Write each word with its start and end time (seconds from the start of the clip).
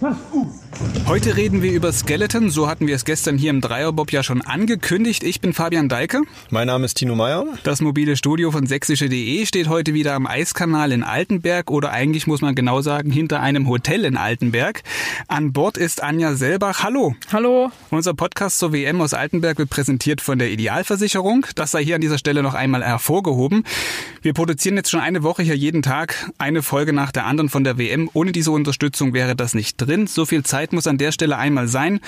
Mas 0.00 0.16
o 0.32 0.47
Heute 1.08 1.38
reden 1.38 1.62
wir 1.62 1.72
über 1.72 1.90
Skeleton. 1.90 2.50
So 2.50 2.68
hatten 2.68 2.86
wir 2.86 2.94
es 2.94 3.06
gestern 3.06 3.38
hier 3.38 3.48
im 3.48 3.62
Dreierbob 3.62 4.12
ja 4.12 4.22
schon 4.22 4.42
angekündigt. 4.42 5.22
Ich 5.22 5.40
bin 5.40 5.54
Fabian 5.54 5.88
Deike. 5.88 6.20
Mein 6.50 6.66
Name 6.66 6.84
ist 6.84 6.98
Tino 6.98 7.14
Meyer. 7.14 7.46
Das 7.62 7.80
mobile 7.80 8.14
Studio 8.14 8.50
von 8.50 8.66
sächsische.de 8.66 9.46
steht 9.46 9.68
heute 9.70 9.94
wieder 9.94 10.12
am 10.12 10.26
Eiskanal 10.26 10.92
in 10.92 11.02
Altenberg 11.02 11.70
oder 11.70 11.92
eigentlich 11.92 12.26
muss 12.26 12.42
man 12.42 12.54
genau 12.54 12.82
sagen 12.82 13.10
hinter 13.10 13.40
einem 13.40 13.70
Hotel 13.70 14.04
in 14.04 14.18
Altenberg. 14.18 14.82
An 15.28 15.54
Bord 15.54 15.78
ist 15.78 16.02
Anja 16.02 16.34
Selbach. 16.34 16.82
Hallo. 16.84 17.14
Hallo. 17.32 17.72
Unser 17.88 18.12
Podcast 18.12 18.58
zur 18.58 18.74
WM 18.74 19.00
aus 19.00 19.14
Altenberg 19.14 19.56
wird 19.56 19.70
präsentiert 19.70 20.20
von 20.20 20.38
der 20.38 20.50
Idealversicherung. 20.50 21.46
Das 21.54 21.70
sei 21.70 21.82
hier 21.82 21.94
an 21.94 22.02
dieser 22.02 22.18
Stelle 22.18 22.42
noch 22.42 22.52
einmal 22.52 22.84
hervorgehoben. 22.84 23.64
Wir 24.20 24.34
produzieren 24.34 24.76
jetzt 24.76 24.90
schon 24.90 25.00
eine 25.00 25.22
Woche 25.22 25.42
hier 25.42 25.56
jeden 25.56 25.80
Tag 25.80 26.30
eine 26.36 26.62
Folge 26.62 26.92
nach 26.92 27.12
der 27.12 27.24
anderen 27.24 27.48
von 27.48 27.64
der 27.64 27.78
WM. 27.78 28.10
Ohne 28.12 28.32
diese 28.32 28.50
Unterstützung 28.50 29.14
wäre 29.14 29.34
das 29.34 29.54
nicht 29.54 29.78
drin. 29.78 30.06
So 30.06 30.26
viel 30.26 30.42
Zeit 30.42 30.74
muss 30.74 30.86
an 30.86 30.97
der 30.98 31.12
Stelle 31.12 31.36
einmal 31.36 31.68
sein. 31.68 32.00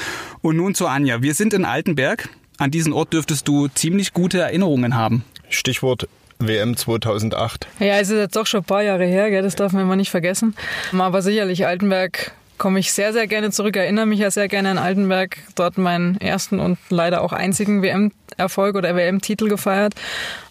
Und 0.43 0.57
nun 0.57 0.75
zu 0.75 0.87
Anja. 0.87 1.23
Wir 1.23 1.35
sind 1.35 1.55
in 1.55 1.65
Altenberg. 1.65 2.29
An 2.59 2.71
diesen 2.71 2.93
Ort 2.93 3.13
dürftest 3.13 3.49
du 3.49 3.69
ziemlich 3.69 4.13
gute 4.13 4.39
Erinnerungen 4.41 4.95
haben. 4.95 5.25
Stichwort 5.49 6.09
WM 6.39 6.77
2008. 6.77 7.67
Ja, 7.79 7.99
es 7.99 8.11
ist 8.11 8.17
jetzt 8.17 8.37
doch 8.37 8.47
schon 8.47 8.61
ein 8.61 8.65
paar 8.65 8.83
Jahre 8.83 9.05
her, 9.05 9.31
gell? 9.31 9.43
das 9.43 9.57
darf 9.57 9.73
man 9.73 9.83
immer 9.83 9.97
nicht 9.97 10.11
vergessen. 10.11 10.55
Aber 10.97 11.23
sicherlich 11.23 11.67
Altenberg 11.67 12.33
komme 12.59 12.79
ich 12.79 12.93
sehr, 12.93 13.13
sehr 13.15 13.27
gerne 13.27 13.51
zurück, 13.51 13.77
erinnere 13.77 14.07
mich 14.07 14.21
ja 14.21 14.31
sehr 14.31 14.47
gerne 14.47 14.71
an 14.71 14.79
Altenberg, 14.79 15.39
dort 15.55 15.79
meinen 15.79 16.21
ersten 16.21 16.61
und 16.61 16.79
leider 16.91 17.23
auch 17.23 17.33
einzigen 17.33 17.83
WM-Erfolg 17.83 18.77
oder 18.77 18.95
WM-Titel 18.95 19.49
gefeiert. 19.49 19.95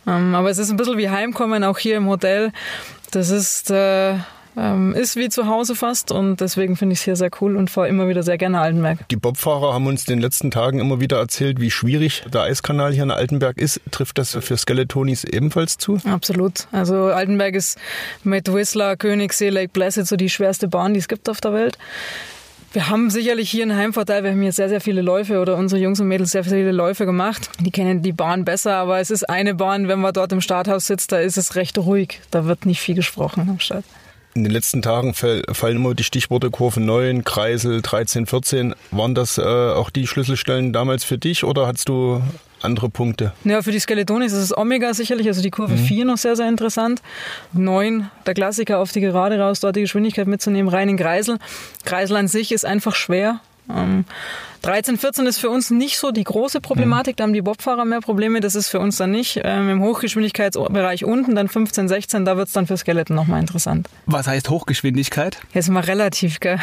Ähm, 0.08 0.34
aber 0.34 0.50
es 0.50 0.58
ist 0.58 0.72
ein 0.72 0.78
bisschen 0.78 0.98
wie 0.98 1.10
Heimkommen, 1.10 1.64
auch 1.64 1.78
hier 1.78 1.98
im 1.98 2.08
Hotel. 2.08 2.52
Das 3.12 3.30
ist 3.30 3.70
äh, 3.70 4.16
ähm, 4.58 4.94
ist 4.94 5.16
wie 5.16 5.30
zu 5.30 5.48
Hause 5.48 5.76
fast 5.76 6.12
und 6.12 6.42
deswegen 6.42 6.76
finde 6.76 6.94
ich 6.94 7.00
es 7.00 7.06
hier 7.06 7.16
sehr 7.16 7.30
cool 7.42 7.56
und 7.56 7.70
fahre 7.70 7.88
immer 7.88 8.08
wieder 8.08 8.24
sehr 8.24 8.38
gerne 8.38 8.60
Altenberg. 8.60 9.08
Die 9.10 9.16
Bobfahrer 9.16 9.74
haben 9.74 9.88
uns 9.88 10.08
in 10.08 10.16
den 10.16 10.22
letzten 10.22 10.52
Tagen 10.52 10.80
immer 10.80 11.00
wieder 11.00 11.18
erzählt, 11.18 11.60
wie 11.60 11.72
schwierig 11.72 12.24
der 12.34 12.44
Eiskanal 12.44 12.94
hier 12.94 13.04
in 13.04 13.12
Altenberg 13.12 13.58
ist. 13.58 13.82
Trifft 13.92 14.18
das 14.18 14.38
für 14.40 14.58
Skeletonis 14.58 15.24
ebenfalls 15.24 15.78
zu? 15.78 16.00
Absolut. 16.06 16.68
Also 16.72 17.06
Altenberg 17.06 17.56
ist 17.56 17.78
mit 18.24 18.52
Whistler, 18.54 18.98
Königssee, 18.98 19.50
Lake 19.50 19.70
Placid 19.70 20.08
so 20.08 20.16
die 20.16 20.30
schwerste 20.30 20.68
Bahn, 20.68 20.94
die 20.94 21.00
es 21.00 21.08
gibt 21.08 21.30
auf 21.30 21.42
der 21.42 21.54
Welt. 21.54 21.78
Wir 22.72 22.88
haben 22.88 23.10
sicherlich 23.10 23.50
hier 23.50 23.64
einen 23.64 23.76
Heimvorteil. 23.76 24.24
Wir 24.24 24.32
haben 24.32 24.42
hier 24.42 24.52
sehr, 24.52 24.70
sehr 24.70 24.80
viele 24.80 25.02
Läufe 25.02 25.40
oder 25.40 25.58
unsere 25.58 25.82
Jungs 25.82 26.00
und 26.00 26.08
Mädels 26.08 26.32
sehr 26.32 26.44
viele 26.44 26.72
Läufe 26.72 27.08
gemacht. 27.08 27.50
Die 27.60 27.72
kennen 27.72 28.04
die 28.04 28.12
Bahn 28.12 28.46
besser, 28.46 28.76
aber 28.76 29.00
es 29.00 29.10
ist 29.10 29.28
eine 29.28 29.56
Bahn, 29.56 29.88
wenn 29.88 30.00
man 30.00 30.14
dort 30.14 30.32
im 30.32 30.42
Starthaus 30.42 30.86
sitzt, 30.86 31.12
da 31.12 31.18
ist 31.18 31.38
es 31.38 31.56
recht 31.56 31.80
ruhig. 31.80 32.22
Da 32.30 32.46
wird 32.46 32.68
nicht 32.68 32.80
viel 32.80 32.94
gesprochen 32.94 33.48
am 33.50 33.60
Start. 33.60 33.86
In 34.36 34.44
den 34.44 34.54
letzten 34.54 34.82
Tagen 34.82 35.14
fallen 35.16 35.76
immer 35.76 35.96
die 35.96 36.04
Stichworte 36.04 36.52
Kurve 36.52 36.80
9, 36.80 37.24
Kreisel 37.24 37.82
13, 37.82 38.28
14. 38.28 38.76
Waren 38.92 39.16
das 39.16 39.40
äh, 39.40 39.42
auch 39.42 39.90
die 39.90 40.06
Schlüsselstellen 40.06 40.72
damals 40.72 41.04
für 41.04 41.18
dich 41.18 41.44
oder 41.44 41.66
hattest 41.66 41.90
du 41.90 42.22
andere 42.62 42.90
Punkte? 42.90 43.34
Ja, 43.44 43.64
für 43.64 43.72
die 43.72 43.80
Skeletonis 43.80 44.32
ist 44.32 44.44
es 44.44 44.58
Omega 44.58 44.94
sicherlich, 44.94 45.28
also 45.28 45.42
die 45.42 45.50
Kurve 45.50 45.74
mhm. 45.74 45.80
4 45.80 46.06
noch 46.06 46.18
sehr, 46.18 46.36
sehr 46.36 46.48
interessant. 46.48 47.02
9, 47.54 48.10
der 48.28 48.34
Klassiker 48.36 48.80
auf 48.80 48.92
die 48.92 49.02
Gerade 49.02 49.40
raus, 49.40 49.62
dort 49.62 49.76
die 49.76 49.82
Geschwindigkeit 49.82 50.28
mitzunehmen, 50.28 50.72
rein 50.72 50.90
in 50.90 50.98
Kreisel. 50.98 51.40
Kreisel 51.84 52.16
an 52.18 52.28
sich 52.28 52.52
ist 52.52 52.66
einfach 52.66 52.96
schwer. 52.96 53.42
Ähm, 53.70 54.06
13, 54.62 54.98
14 54.98 55.26
ist 55.26 55.40
für 55.40 55.50
uns 55.50 55.70
nicht 55.70 55.98
so 55.98 56.12
die 56.12 56.24
große 56.24 56.60
Problematik. 56.60 57.18
Da 57.18 57.24
haben 57.24 57.34
die 57.34 57.42
Bobfahrer 57.42 57.86
mehr 57.86 58.02
Probleme. 58.02 58.40
Das 58.42 58.56
ist 58.56 58.70
für 58.70 58.80
uns 58.80 58.98
dann 58.98 59.12
nicht. 59.12 59.40
Ähm, 59.44 59.70
Im 59.70 59.82
Hochgeschwindigkeitsbereich 59.82 61.06
unten, 61.06 61.36
dann 61.36 61.48
15, 61.48 61.88
16, 61.88 62.26
da 62.26 62.36
wird 62.36 62.48
es 62.48 62.54
dann 62.54 62.68
für 62.68 62.78
Skeleton 62.78 63.16
nochmal 63.16 63.40
interessant. 63.40 63.88
Was 64.06 64.28
heißt 64.28 64.50
Hochgeschwindigkeit? 64.50 65.38
Jetzt 65.54 65.70
mal 65.70 65.82
relativ, 65.82 66.40
gell? 66.40 66.60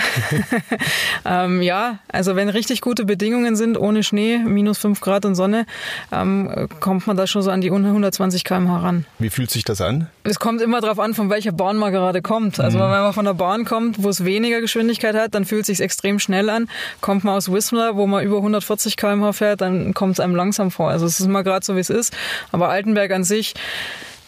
ähm, 1.24 1.62
ja, 1.62 2.00
also 2.08 2.36
wenn 2.36 2.48
richtig 2.48 2.80
gute 2.80 3.04
Bedingungen 3.04 3.56
sind, 3.56 3.78
ohne 3.78 4.02
Schnee, 4.02 4.38
minus 4.38 4.78
5 4.78 5.00
Grad 5.00 5.24
und 5.24 5.34
Sonne, 5.34 5.66
ähm, 6.12 6.68
kommt 6.80 7.06
man 7.06 7.16
da 7.16 7.26
schon 7.26 7.42
so 7.42 7.50
an 7.50 7.60
die 7.60 7.70
120 7.70 8.44
km/h 8.44 8.78
ran. 8.78 9.06
Wie 9.18 9.30
fühlt 9.30 9.50
sich 9.50 9.64
das 9.64 9.80
an? 9.80 10.08
Es 10.24 10.38
kommt 10.38 10.60
immer 10.60 10.80
darauf 10.80 10.98
an, 10.98 11.14
von 11.14 11.30
welcher 11.30 11.52
Bahn 11.52 11.76
man 11.76 11.92
gerade 11.92 12.20
kommt. 12.20 12.60
Also 12.60 12.78
mhm. 12.78 12.82
wenn 12.82 12.90
man 12.90 13.12
von 13.12 13.24
der 13.24 13.34
Bahn 13.34 13.64
kommt, 13.64 14.02
wo 14.02 14.08
es 14.08 14.24
weniger 14.24 14.60
Geschwindigkeit 14.60 15.14
hat, 15.14 15.34
dann 15.34 15.44
fühlt 15.44 15.62
es 15.62 15.66
sich 15.68 15.80
extrem 15.80 16.18
schnell 16.18 16.50
an. 16.50 16.68
Kommt 17.00 17.24
man 17.24 17.34
aus 17.34 17.50
Whistler 17.50 17.85
wo 17.94 18.06
man 18.06 18.24
über 18.24 18.38
140 18.38 18.96
km/h 18.96 19.32
fährt, 19.32 19.60
dann 19.60 19.94
kommt 19.94 20.14
es 20.14 20.20
einem 20.20 20.34
langsam 20.34 20.72
vor. 20.72 20.90
Also 20.90 21.06
es 21.06 21.20
ist 21.20 21.28
mal 21.28 21.42
gerade 21.42 21.64
so, 21.64 21.76
wie 21.76 21.80
es 21.80 21.90
ist. 21.90 22.16
Aber 22.50 22.68
Altenberg 22.68 23.12
an 23.12 23.22
sich 23.22 23.54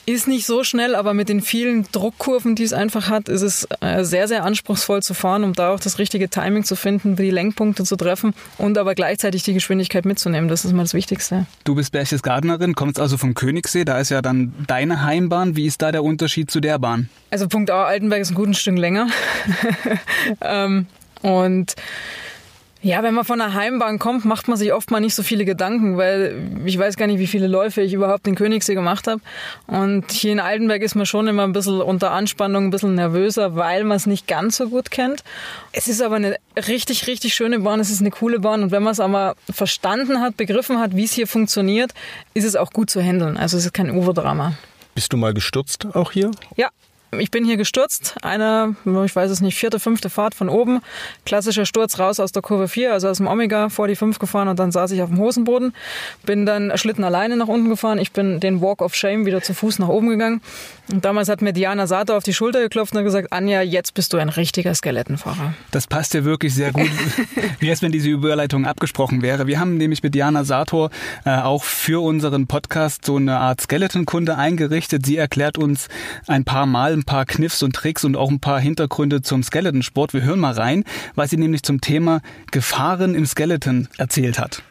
ist 0.09 0.27
nicht 0.27 0.47
so 0.47 0.65
schnell, 0.65 0.95
aber 0.95 1.13
mit 1.13 1.29
den 1.29 1.43
vielen 1.43 1.85
Druckkurven, 1.93 2.55
die 2.55 2.63
es 2.63 2.73
einfach 2.73 3.11
hat, 3.11 3.29
ist 3.29 3.43
es 3.43 3.69
äh, 3.81 4.05
sehr, 4.05 4.27
sehr 4.27 4.43
anspruchsvoll 4.43 5.03
zu 5.03 5.13
fahren, 5.13 5.45
um 5.45 5.53
da 5.53 5.75
auch 5.75 5.81
das 5.81 5.99
richtige 5.99 6.31
Timing 6.31 6.65
zu 6.65 6.77
finden, 6.77 7.15
die 7.15 7.31
Lenkpunkte 7.31 7.85
zu 7.85 7.95
treffen 7.95 8.33
und 8.57 8.79
aber 8.79 8.95
gleichzeitig 8.95 9.43
die 9.43 9.53
Geschwindigkeit 9.53 10.07
mitzunehmen. 10.07 10.49
Das 10.49 10.65
ist 10.65 10.73
mal 10.73 10.83
das 10.83 10.95
Wichtigste. 10.95 11.47
Du 11.65 11.75
bist 11.75 11.93
Berchtesgadenerin, 11.93 12.75
kommst 12.75 12.99
also 12.99 13.19
vom 13.19 13.35
Königssee, 13.35 13.85
da 13.85 13.99
ist 13.99 14.09
ja 14.09 14.23
dann 14.23 14.55
deine 14.67 15.05
Heimbahn. 15.05 15.57
Wie 15.57 15.67
ist 15.67 15.83
da 15.83 15.93
der 15.93 16.03
Unterschied 16.03 16.51
zu 16.51 16.61
der 16.61 16.79
Bahn? 16.79 17.11
Also 17.31 17.47
Punkt 17.47 17.71
A, 17.71 17.85
Altenberg 17.85 18.23
ist 18.23 18.31
ein 18.31 18.35
gutes 18.35 18.59
Stück 18.59 18.79
länger. 18.79 19.09
ähm, 20.41 20.87
und 21.21 21.75
ja, 22.81 23.03
wenn 23.03 23.15
man 23.15 23.25
von 23.25 23.39
der 23.39 23.55
Heimbahn 23.55 23.99
kommt, 23.99 24.25
macht 24.25 24.47
man 24.47 24.57
sich 24.57 24.73
oft 24.73 24.91
mal 24.91 25.01
nicht 25.01 25.15
so 25.15 25.25
viele 25.25 25.45
Gedanken, 25.45 25.97
weil 25.97 26.63
ich 26.65 26.79
weiß 26.79 26.97
gar 26.97 27.09
nicht, 27.09 27.19
wie 27.19 27.27
viele 27.27 27.49
Läufe 27.49 27.81
ich 27.83 27.93
überhaupt 27.93 28.27
in 28.29 28.37
Königssee 28.37 28.75
gemacht 28.75 29.09
habe. 29.09 29.21
Und 29.67 30.13
hier 30.13 30.31
in 30.31 30.39
Altenberg 30.39 30.83
ist 30.83 30.95
man 30.95 31.05
schon 31.05 31.27
immer 31.27 31.43
ein 31.43 31.53
bisschen 31.53 31.81
unter 31.81 32.13
Anspannung, 32.13 32.67
ein 32.67 32.71
bisschen 32.71 32.95
nervöser, 32.95 33.57
weil 33.57 33.83
man 33.83 33.97
es 33.97 34.07
nicht 34.07 34.29
ganz 34.29 34.57
so 34.57 34.69
gut 34.69 34.93
kennt. 34.93 35.25
Es 35.73 35.89
ist 35.89 36.01
aber 36.01 36.17
eine 36.17 36.37
richtig, 36.69 37.09
richtig 37.09 37.35
schöne 37.35 37.59
Bahn, 37.61 37.81
es 37.81 37.91
ist 37.91 38.01
eine 38.01 38.11
coole 38.11 38.39
Bahn 38.39 38.63
und 38.63 38.71
wenn 38.71 38.85
man 38.85 38.93
es 38.93 39.01
aber 39.01 39.35
verstanden 39.51 40.21
hat, 40.21 40.37
begriffen 40.37 40.79
hat, 40.79 40.95
wie 40.95 41.05
es 41.05 41.13
hier 41.13 41.27
funktioniert, 41.27 41.93
ist 42.35 42.45
es 42.45 42.55
auch 42.55 42.71
gut 42.71 42.91
zu 42.91 43.03
handeln. 43.03 43.37
Also 43.37 43.57
es 43.57 43.67
ist 43.67 43.75
kein 43.75 43.91
Overdrama. 43.91 44.55
Bist 44.95 45.13
du 45.13 45.17
mal 45.17 45.35
gestürzt 45.35 45.87
auch 45.95 46.13
hier? 46.13 46.31
Ja, 46.57 46.69
ich 47.13 47.31
bin 47.31 47.45
hier 47.45 47.57
gestürzt, 47.57 48.17
eine, 48.23 48.77
ich 49.05 49.17
weiß 49.17 49.31
es 49.31 49.41
nicht, 49.41 49.57
vierte, 49.57 49.81
fünfte 49.81 50.11
Fahrt 50.11 50.35
von 50.35 50.49
oben. 50.49 50.81
Klassischer 51.25 51.65
Sturz 51.65 51.99
raus 51.99 52.21
aus 52.21 52.33
der 52.33 52.43
Kurve 52.43 52.69
4, 52.69 52.93
also 52.93 53.09
aus 53.09 53.17
dem 53.17 53.27
Omega 53.27 53.71
vor 53.71 53.89
die 53.89 53.97
5 53.97 54.19
gefahren 54.19 54.49
und 54.49 54.59
dann 54.59 54.73
saß 54.73 54.91
ich 54.91 55.01
auf 55.01 55.09
dem 55.09 55.19
Hosenboden. 55.19 55.75
Bin 56.27 56.45
dann 56.45 56.77
Schlitten 56.77 57.05
alleine 57.05 57.37
nach 57.37 57.49
unten 57.49 57.71
gefahren. 57.71 57.99
Ich 57.99 58.13
bin 58.13 58.41
den 58.41 58.61
Walk 58.61 58.83
of 58.83 58.95
Shame 58.95 59.25
wieder 59.25 59.41
zu 59.41 59.55
Fuß 59.55 59.79
nach 59.79 59.89
oben 59.89 60.11
gegangen. 60.11 60.43
Und 60.93 61.05
damals 61.05 61.29
hat 61.29 61.43
mir 61.43 61.53
Diana 61.53 61.87
Sato 61.87 62.17
auf 62.17 62.25
die 62.25 62.35
Schulter 62.35 62.61
geklopft 62.61 62.95
und 62.95 63.05
gesagt, 63.05 63.33
Anja, 63.33 63.63
jetzt 63.63 63.95
bist 63.95 64.13
du 64.13 64.19
ein 64.19 64.29
richtiger 64.29 64.75
Skelettenfahrer. 64.75 65.55
Das 65.71 65.87
passt 65.87 66.15
ja 66.15 66.25
wirklich 66.25 66.55
sehr 66.55 66.73
gut. 66.73 66.91
Wie 67.59 67.69
es, 67.69 67.83
wenn 67.83 67.93
diese 67.93 68.09
Überleitung 68.09 68.67
abgesprochen 68.67 69.23
wäre. 69.23 69.47
Wir 69.47 69.61
haben 69.61 69.77
nämlich 69.77 70.03
mit 70.03 70.15
Diana 70.15 70.45
Sator 70.45 70.91
äh, 71.25 71.31
auch 71.31 71.65
für 71.65 72.03
unseren 72.03 72.47
Podcast 72.47 73.05
so 73.05 73.17
eine 73.17 73.39
Art 73.39 73.61
Skeleton-Kunde 73.61 74.37
eingerichtet. 74.37 75.05
Sie 75.05 75.17
erklärt 75.17 75.59
uns 75.59 75.89
ein 76.27 76.45
paar 76.45 76.67
Mal 76.67 76.98
ein 76.99 77.05
paar 77.05 77.25
Kniffs 77.25 77.63
und 77.63 77.75
Tricks 77.75 78.05
und 78.05 78.17
auch 78.17 78.31
ein 78.31 78.41
paar 78.41 78.61
Hintergründe 78.61 79.23
zum 79.23 79.43
Skeleton-Sport. 79.43 80.13
Wir 80.13 80.23
hören 80.23 80.41
mal 80.41 80.53
rein, 80.53 80.85
was 81.15 81.31
sie 81.31 81.37
nämlich 81.37 81.63
zum 81.63 81.81
Thema 81.81 82.21
Gefahren 82.51 83.15
im 83.15 83.25
Skeleton 83.25 83.89
erzählt 83.97 84.39
hat. 84.39 84.63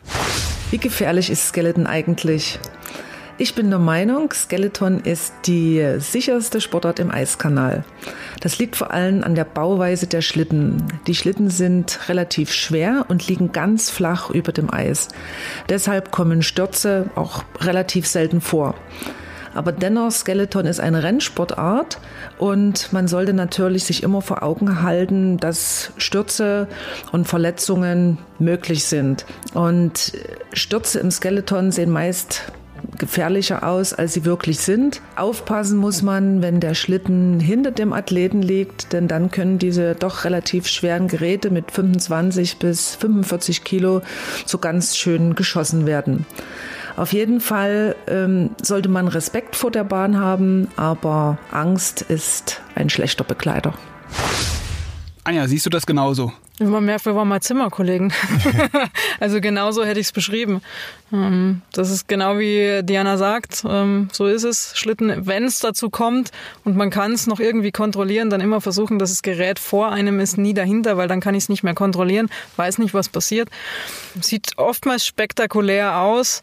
Wie 0.69 0.77
gefährlich 0.77 1.29
ist 1.29 1.47
Skeleton 1.47 1.87
eigentlich? 1.87 2.59
Ich 3.39 3.53
bin 3.53 3.69
der 3.69 3.79
Meinung, 3.79 4.33
Skeleton 4.33 4.99
ist 4.99 5.31
die 5.45 5.95
sicherste 5.99 6.59
Sportart 6.59 6.99
im 6.99 7.11
Eiskanal. 7.11 7.85
Das 8.41 8.57
liegt 8.57 8.75
vor 8.75 8.91
allem 8.91 9.23
an 9.23 9.35
der 9.35 9.43
Bauweise 9.45 10.07
der 10.07 10.21
Schlitten. 10.21 10.83
Die 11.05 11.13
Schlitten 11.13 11.51
sind 11.51 12.09
relativ 12.09 12.51
schwer 12.51 13.05
und 13.09 13.27
liegen 13.27 13.51
ganz 13.51 13.91
flach 13.91 14.31
über 14.31 14.51
dem 14.51 14.73
Eis. 14.73 15.09
Deshalb 15.69 16.11
kommen 16.11 16.41
Stürze 16.41 17.11
auch 17.15 17.43
relativ 17.61 18.07
selten 18.07 18.41
vor. 18.41 18.73
Aber 19.57 19.71
dennoch, 19.71 20.11
Skeleton 20.11 20.67
ist 20.67 20.79
eine 20.79 21.01
Rennsportart 21.01 21.97
und 22.37 22.93
man 22.93 23.07
sollte 23.07 23.33
natürlich 23.33 23.85
sich 23.85 24.03
immer 24.03 24.21
vor 24.21 24.43
Augen 24.43 24.83
halten, 24.83 25.37
dass 25.37 25.91
Stürze 25.97 26.67
und 27.11 27.27
Verletzungen 27.27 28.19
möglich 28.37 28.85
sind. 28.85 29.25
Und 29.55 30.13
Stürze 30.53 30.99
im 30.99 31.09
Skeleton 31.09 31.71
sehen 31.71 31.89
meist 31.89 32.43
gefährlicher 32.99 33.67
aus, 33.67 33.93
als 33.93 34.13
sie 34.13 34.25
wirklich 34.25 34.59
sind. 34.59 35.01
Aufpassen 35.15 35.77
muss 35.77 36.03
man, 36.03 36.43
wenn 36.43 36.59
der 36.59 36.75
Schlitten 36.75 37.39
hinter 37.39 37.71
dem 37.71 37.93
Athleten 37.93 38.43
liegt, 38.43 38.93
denn 38.93 39.07
dann 39.07 39.31
können 39.31 39.57
diese 39.57 39.95
doch 39.95 40.23
relativ 40.23 40.67
schweren 40.67 41.07
Geräte 41.07 41.49
mit 41.49 41.71
25 41.71 42.57
bis 42.57 42.93
45 42.95 43.63
Kilo 43.63 44.01
so 44.45 44.59
ganz 44.59 44.97
schön 44.97 45.33
geschossen 45.33 45.87
werden. 45.87 46.27
Auf 46.97 47.13
jeden 47.13 47.41
Fall 47.41 47.95
ähm, 48.07 48.49
sollte 48.61 48.89
man 48.89 49.07
Respekt 49.07 49.55
vor 49.55 49.69
der 49.69 49.83
Bahn 49.83 50.19
haben, 50.19 50.67
aber 50.77 51.37
Angst 51.51 52.01
ist 52.01 52.61
ein 52.73 52.89
schlechter 52.89 53.23
Begleiter. 53.23 53.75
Anja, 55.27 55.45
siehst 55.45 55.65
du 55.65 55.69
das 55.69 55.85
genauso? 55.85 56.31
Man 56.57 56.85
merkt, 56.85 57.05
wir 57.05 57.13
waren 57.13 57.27
mal 57.27 57.41
Zimmerkollegen. 57.41 58.13
also 59.19 59.41
genauso 59.41 59.83
hätte 59.83 59.99
ich 59.99 60.05
es 60.05 60.11
beschrieben. 60.13 60.61
Ähm, 61.11 61.63
das 61.73 61.91
ist 61.91 62.07
genau 62.07 62.39
wie 62.39 62.79
Diana 62.81 63.17
sagt. 63.17 63.65
Ähm, 63.67 64.07
so 64.13 64.25
ist 64.25 64.45
es. 64.45 64.71
Schlitten, 64.77 65.27
wenn 65.27 65.43
es 65.43 65.59
dazu 65.59 65.89
kommt 65.89 66.31
und 66.63 66.77
man 66.77 66.91
kann 66.91 67.11
es 67.11 67.27
noch 67.27 67.41
irgendwie 67.41 67.73
kontrollieren, 67.73 68.29
dann 68.29 68.39
immer 68.39 68.61
versuchen, 68.61 68.99
dass 68.99 69.09
das 69.09 69.21
Gerät 69.21 69.59
vor 69.59 69.91
einem 69.91 70.21
ist, 70.21 70.37
nie 70.37 70.53
dahinter, 70.53 70.95
weil 70.95 71.09
dann 71.09 71.19
kann 71.19 71.35
ich 71.35 71.43
es 71.43 71.49
nicht 71.49 71.61
mehr 71.61 71.75
kontrollieren, 71.75 72.29
weiß 72.55 72.77
nicht, 72.77 72.93
was 72.93 73.09
passiert. 73.09 73.49
Sieht 74.21 74.57
oftmals 74.57 75.05
spektakulär 75.05 75.99
aus 75.99 76.41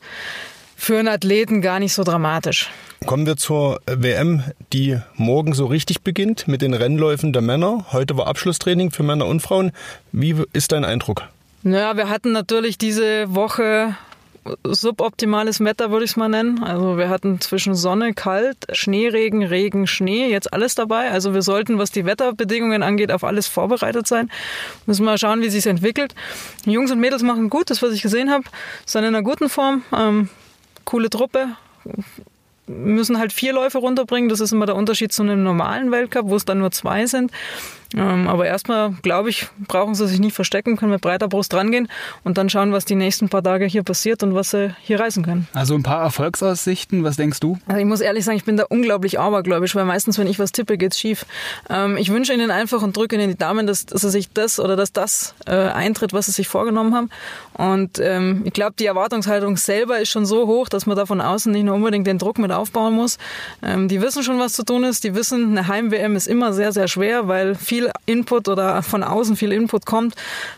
für 0.76 0.98
einen 0.98 1.08
Athleten 1.08 1.62
gar 1.62 1.78
nicht 1.78 1.94
so 1.94 2.04
dramatisch. 2.04 2.70
Kommen 3.06 3.26
wir 3.26 3.36
zur 3.36 3.80
WM, 3.86 4.42
die 4.72 4.98
morgen 5.16 5.52
so 5.52 5.66
richtig 5.66 6.00
beginnt 6.00 6.48
mit 6.48 6.62
den 6.62 6.72
Rennläufen 6.72 7.34
der 7.34 7.42
Männer. 7.42 7.84
Heute 7.92 8.16
war 8.16 8.26
Abschlusstraining 8.26 8.90
für 8.90 9.02
Männer 9.02 9.26
und 9.26 9.40
Frauen. 9.40 9.72
Wie 10.10 10.34
ist 10.54 10.72
dein 10.72 10.86
Eindruck? 10.86 11.24
Naja, 11.62 11.98
wir 11.98 12.08
hatten 12.08 12.32
natürlich 12.32 12.78
diese 12.78 13.34
Woche 13.34 13.94
suboptimales 14.62 15.60
Wetter, 15.60 15.90
würde 15.90 16.06
ich 16.06 16.12
es 16.12 16.16
mal 16.16 16.28
nennen. 16.30 16.62
Also 16.62 16.96
wir 16.96 17.10
hatten 17.10 17.42
zwischen 17.42 17.74
Sonne, 17.74 18.14
Kalt, 18.14 18.56
Schneeregen, 18.72 19.42
Regen, 19.42 19.86
Schnee, 19.86 20.30
jetzt 20.30 20.52
alles 20.54 20.74
dabei. 20.74 21.10
Also 21.10 21.34
wir 21.34 21.42
sollten, 21.42 21.78
was 21.78 21.90
die 21.90 22.06
Wetterbedingungen 22.06 22.82
angeht, 22.82 23.12
auf 23.12 23.22
alles 23.22 23.48
vorbereitet 23.48 24.06
sein. 24.06 24.30
Müssen 24.86 25.04
mal 25.04 25.18
schauen, 25.18 25.42
wie 25.42 25.50
sich 25.50 25.66
entwickelt. 25.66 26.14
Die 26.64 26.72
Jungs 26.72 26.90
und 26.90 27.00
Mädels 27.00 27.22
machen 27.22 27.50
gut, 27.50 27.68
das, 27.68 27.82
was 27.82 27.92
ich 27.92 28.00
gesehen 28.00 28.30
habe, 28.30 28.44
sind 28.86 29.02
in 29.02 29.08
einer 29.08 29.22
guten 29.22 29.50
Form. 29.50 29.82
Ähm, 29.94 30.30
coole 30.84 31.10
Truppe, 31.10 31.48
müssen 32.66 33.18
halt 33.18 33.32
vier 33.32 33.52
Läufe 33.52 33.78
runterbringen. 33.78 34.28
Das 34.28 34.40
ist 34.40 34.52
immer 34.52 34.66
der 34.66 34.76
Unterschied 34.76 35.12
zu 35.12 35.22
einem 35.22 35.42
normalen 35.42 35.90
Weltcup, 35.90 36.28
wo 36.28 36.36
es 36.36 36.44
dann 36.44 36.58
nur 36.58 36.70
zwei 36.70 37.06
sind. 37.06 37.30
Ähm, 37.96 38.28
aber 38.28 38.46
erstmal, 38.46 38.92
glaube 39.02 39.30
ich, 39.30 39.46
brauchen 39.68 39.94
sie 39.94 40.06
sich 40.08 40.18
nicht 40.18 40.34
verstecken, 40.34 40.76
können 40.76 40.92
mit 40.92 41.00
breiter 41.00 41.28
Brust 41.28 41.54
rangehen 41.54 41.88
und 42.24 42.38
dann 42.38 42.48
schauen, 42.48 42.72
was 42.72 42.84
die 42.84 42.94
nächsten 42.94 43.28
paar 43.28 43.42
Tage 43.42 43.66
hier 43.66 43.82
passiert 43.82 44.22
und 44.22 44.34
was 44.34 44.50
sie 44.50 44.74
hier 44.82 44.98
reißen 45.00 45.24
können. 45.24 45.48
Also 45.54 45.74
ein 45.74 45.82
paar 45.82 46.02
Erfolgsaussichten, 46.02 47.04
was 47.04 47.16
denkst 47.16 47.40
du? 47.40 47.58
Also 47.66 47.80
ich 47.80 47.86
muss 47.86 48.00
ehrlich 48.00 48.24
sagen, 48.24 48.36
ich 48.36 48.44
bin 48.44 48.56
da 48.56 48.64
unglaublich 48.68 49.20
abergläubisch, 49.20 49.74
weil 49.74 49.84
meistens, 49.84 50.18
wenn 50.18 50.26
ich 50.26 50.38
was 50.38 50.52
tippe, 50.52 50.78
geht's 50.78 50.98
schief. 50.98 51.26
Ähm, 51.70 51.96
ich 51.96 52.10
wünsche 52.10 52.32
ihnen 52.32 52.50
einfach 52.50 52.82
und 52.82 52.96
drücke 52.96 53.16
ihnen 53.16 53.28
die 53.28 53.38
Daumen, 53.38 53.66
dass, 53.66 53.86
dass 53.86 54.00
sie 54.00 54.10
sich 54.10 54.30
das 54.32 54.58
oder 54.58 54.76
dass 54.76 54.92
das 54.92 55.34
äh, 55.46 55.54
eintritt, 55.54 56.12
was 56.12 56.26
sie 56.26 56.32
sich 56.32 56.48
vorgenommen 56.48 56.94
haben. 56.94 57.10
Und 57.54 57.98
ähm, 58.00 58.42
ich 58.44 58.52
glaube, 58.52 58.74
die 58.78 58.86
Erwartungshaltung 58.86 59.56
selber 59.56 60.00
ist 60.00 60.10
schon 60.10 60.26
so 60.26 60.46
hoch, 60.46 60.68
dass 60.68 60.86
man 60.86 60.96
da 60.96 61.06
von 61.06 61.20
außen 61.20 61.52
nicht 61.52 61.64
nur 61.64 61.74
unbedingt 61.74 62.06
den 62.06 62.18
Druck 62.18 62.38
mit 62.38 62.50
aufbauen 62.50 62.94
muss. 62.94 63.18
Ähm, 63.62 63.88
die 63.88 64.00
wissen 64.00 64.22
schon, 64.22 64.38
was 64.38 64.54
zu 64.54 64.64
tun 64.64 64.84
ist. 64.84 65.04
Die 65.04 65.14
wissen, 65.14 65.50
eine 65.50 65.68
Heim-WM 65.68 66.16
ist 66.16 66.26
immer 66.26 66.52
sehr, 66.52 66.72
sehr 66.72 66.88
schwer, 66.88 67.28
weil 67.28 67.54
viel 67.54 67.83
viel 67.84 67.92
Input 68.06 68.48
oder 68.48 68.82
von 68.82 69.02
außen 69.02 69.36
viel 69.36 69.52
Input 69.52 69.86
kommt. 69.86 70.14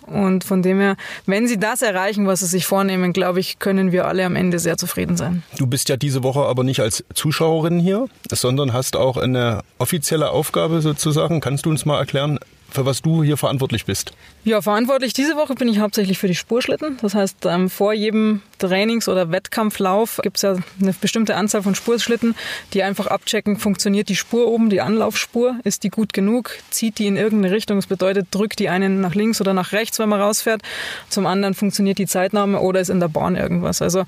Und 0.06 0.44
von 0.44 0.62
dem 0.62 0.80
her, 0.80 0.96
wenn 1.26 1.48
sie 1.48 1.58
das 1.58 1.82
erreichen, 1.82 2.26
was 2.26 2.40
sie 2.40 2.46
sich 2.46 2.66
vornehmen, 2.66 3.12
glaube 3.12 3.40
ich, 3.40 3.58
können 3.58 3.92
wir 3.92 4.06
alle 4.06 4.24
am 4.24 4.36
Ende 4.36 4.58
sehr 4.58 4.76
zufrieden 4.76 5.16
sein. 5.16 5.42
Du 5.58 5.66
bist 5.66 5.88
ja 5.88 5.96
diese 5.96 6.22
Woche 6.22 6.40
aber 6.40 6.64
nicht 6.64 6.80
als 6.80 7.04
Zuschauerin 7.14 7.78
hier, 7.78 8.06
sondern 8.30 8.72
hast 8.72 8.96
auch 8.96 9.16
eine 9.16 9.62
offizielle 9.78 10.30
Aufgabe 10.30 10.80
sozusagen. 10.80 11.40
Kannst 11.40 11.66
du 11.66 11.70
uns 11.70 11.84
mal 11.84 11.98
erklären, 11.98 12.38
für 12.76 12.86
was 12.86 13.02
du 13.02 13.22
hier 13.22 13.36
verantwortlich 13.36 13.86
bist? 13.86 14.12
Ja, 14.44 14.62
verantwortlich 14.62 15.12
diese 15.12 15.34
Woche 15.34 15.54
bin 15.54 15.66
ich 15.66 15.80
hauptsächlich 15.80 16.18
für 16.18 16.28
die 16.28 16.34
Spurschlitten. 16.34 16.98
Das 17.00 17.14
heißt, 17.14 17.46
ähm, 17.46 17.68
vor 17.70 17.92
jedem 17.92 18.42
Trainings- 18.58 19.08
oder 19.08 19.32
Wettkampflauf 19.32 20.20
gibt 20.22 20.36
es 20.36 20.42
ja 20.42 20.56
eine 20.80 20.94
bestimmte 21.00 21.36
Anzahl 21.36 21.62
von 21.62 21.74
Spurschlitten, 21.74 22.34
die 22.72 22.82
einfach 22.82 23.06
abchecken, 23.06 23.56
funktioniert 23.56 24.08
die 24.08 24.16
Spur 24.16 24.48
oben, 24.48 24.70
die 24.70 24.80
Anlaufspur, 24.80 25.56
ist 25.64 25.84
die 25.84 25.88
gut 25.88 26.12
genug, 26.12 26.50
zieht 26.70 26.98
die 26.98 27.06
in 27.06 27.16
irgendeine 27.16 27.54
Richtung. 27.54 27.78
Das 27.78 27.86
bedeutet, 27.86 28.28
drückt 28.30 28.58
die 28.58 28.68
einen 28.68 29.00
nach 29.00 29.14
links 29.14 29.40
oder 29.40 29.54
nach 29.54 29.72
rechts, 29.72 29.98
wenn 29.98 30.08
man 30.08 30.20
rausfährt. 30.20 30.62
Zum 31.08 31.26
anderen 31.26 31.54
funktioniert 31.54 31.98
die 31.98 32.06
Zeitnahme 32.06 32.60
oder 32.60 32.80
ist 32.80 32.90
in 32.90 33.00
der 33.00 33.08
Bahn 33.08 33.36
irgendwas. 33.36 33.80
Also 33.80 34.04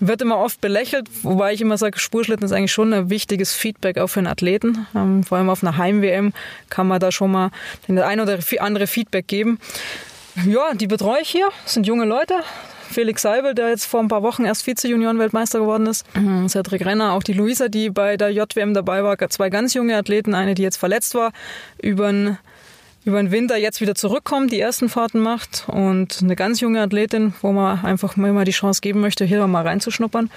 wird 0.00 0.22
immer 0.22 0.38
oft 0.38 0.60
belächelt, 0.60 1.08
wobei 1.22 1.52
ich 1.52 1.60
immer 1.60 1.76
sage, 1.76 1.98
Spurschlitten 1.98 2.46
ist 2.46 2.52
eigentlich 2.52 2.72
schon 2.72 2.92
ein 2.92 3.10
wichtiges 3.10 3.52
Feedback 3.52 3.98
auch 3.98 4.08
für 4.08 4.20
einen 4.20 4.28
Athleten. 4.28 4.86
Ähm, 4.94 5.24
vor 5.24 5.38
allem 5.38 5.50
auf 5.50 5.62
einer 5.62 5.76
Heim-WM 5.76 6.32
kann 6.70 6.86
man 6.86 7.00
da 7.00 7.10
schon 7.10 7.32
mal 7.32 7.50
den 7.88 7.98
ein 8.12 8.20
oder 8.20 8.38
andere 8.60 8.86
Feedback 8.86 9.26
geben. 9.26 9.58
Ja, 10.46 10.74
die 10.74 10.86
betreue 10.86 11.22
ich 11.22 11.30
hier. 11.30 11.48
Das 11.64 11.74
sind 11.74 11.86
junge 11.86 12.04
Leute. 12.04 12.34
Felix 12.90 13.22
Seibel, 13.22 13.54
der 13.54 13.70
jetzt 13.70 13.86
vor 13.86 14.00
ein 14.00 14.08
paar 14.08 14.22
Wochen 14.22 14.44
erst 14.44 14.64
Vize-Junioren-Weltmeister 14.64 15.60
geworden 15.60 15.86
ist. 15.86 16.04
Mhm, 16.14 16.48
Cedric 16.48 16.84
Renner, 16.84 17.12
auch 17.12 17.22
die 17.22 17.32
Luisa, 17.32 17.68
die 17.68 17.88
bei 17.88 18.18
der 18.18 18.30
JWM 18.30 18.74
dabei 18.74 19.02
war. 19.02 19.16
Zwei 19.30 19.48
ganz 19.48 19.72
junge 19.72 19.96
Athleten, 19.96 20.34
eine, 20.34 20.54
die 20.54 20.62
jetzt 20.62 20.76
verletzt 20.76 21.14
war, 21.14 21.32
über 21.80 22.12
den, 22.12 22.36
über 23.04 23.22
den 23.22 23.30
Winter 23.30 23.56
jetzt 23.56 23.80
wieder 23.80 23.94
zurückkommt, 23.94 24.52
die 24.52 24.60
ersten 24.60 24.90
Fahrten 24.90 25.20
macht. 25.20 25.64
Und 25.68 26.18
eine 26.20 26.36
ganz 26.36 26.60
junge 26.60 26.82
Athletin, 26.82 27.32
wo 27.40 27.52
man 27.52 27.82
einfach 27.82 28.16
mal 28.16 28.44
die 28.44 28.52
Chance 28.52 28.82
geben 28.82 29.00
möchte, 29.00 29.24
hier 29.24 29.46
mal 29.46 29.66
reinzuschnuppern. 29.66 30.30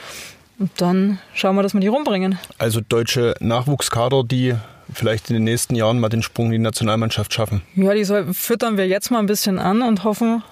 Und 0.57 0.71
dann 0.77 1.19
schauen 1.33 1.57
wir, 1.57 1.63
dass 1.63 1.73
wir 1.73 1.81
die 1.81 1.87
rumbringen. 1.87 2.39
Also 2.57 2.79
deutsche 2.79 3.35
Nachwuchskader, 3.41 4.23
die 4.23 4.55
vielleicht 4.93 5.29
in 5.29 5.35
den 5.35 5.43
nächsten 5.43 5.75
Jahren 5.75 5.99
mal 5.99 6.09
den 6.09 6.21
Sprung 6.21 6.47
in 6.47 6.53
die 6.53 6.57
Nationalmannschaft 6.59 7.33
schaffen? 7.33 7.61
Ja, 7.75 7.93
die 7.93 8.03
soll, 8.03 8.33
füttern 8.33 8.77
wir 8.77 8.87
jetzt 8.87 9.11
mal 9.11 9.19
ein 9.19 9.25
bisschen 9.25 9.59
an 9.59 9.81
und 9.81 10.03
hoffen, 10.03 10.43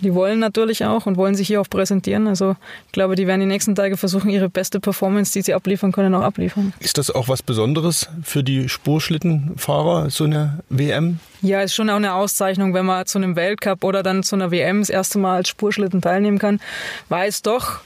die 0.00 0.14
wollen 0.14 0.38
natürlich 0.38 0.84
auch 0.84 1.06
und 1.06 1.16
wollen 1.16 1.34
sich 1.34 1.46
hier 1.46 1.60
auch 1.60 1.68
präsentieren. 1.68 2.26
Also 2.26 2.56
ich 2.86 2.92
glaube, 2.92 3.14
die 3.16 3.26
werden 3.26 3.40
die 3.40 3.46
nächsten 3.46 3.74
Tage 3.74 3.96
versuchen, 3.96 4.28
ihre 4.28 4.48
beste 4.48 4.80
Performance, 4.80 5.32
die 5.32 5.42
sie 5.42 5.54
abliefern 5.54 5.92
können, 5.92 6.14
auch 6.14 6.22
abliefern. 6.22 6.72
Ist 6.80 6.98
das 6.98 7.10
auch 7.10 7.28
was 7.28 7.42
Besonderes 7.42 8.08
für 8.22 8.42
die 8.42 8.68
Spurschlittenfahrer, 8.68 10.10
so 10.10 10.24
eine 10.24 10.60
WM? 10.68 11.20
Ja, 11.42 11.62
ist 11.62 11.74
schon 11.74 11.90
auch 11.90 11.96
eine 11.96 12.14
Auszeichnung, 12.14 12.74
wenn 12.74 12.86
man 12.86 13.06
zu 13.06 13.18
einem 13.18 13.36
Weltcup 13.36 13.84
oder 13.84 14.02
dann 14.02 14.22
zu 14.22 14.36
einer 14.36 14.50
WM 14.50 14.80
das 14.80 14.90
erste 14.90 15.18
Mal 15.18 15.36
als 15.36 15.48
Spurschlitten 15.48 16.00
teilnehmen 16.02 16.38
kann, 16.38 16.60
weil 17.08 17.28
es 17.28 17.42
doch 17.42 17.80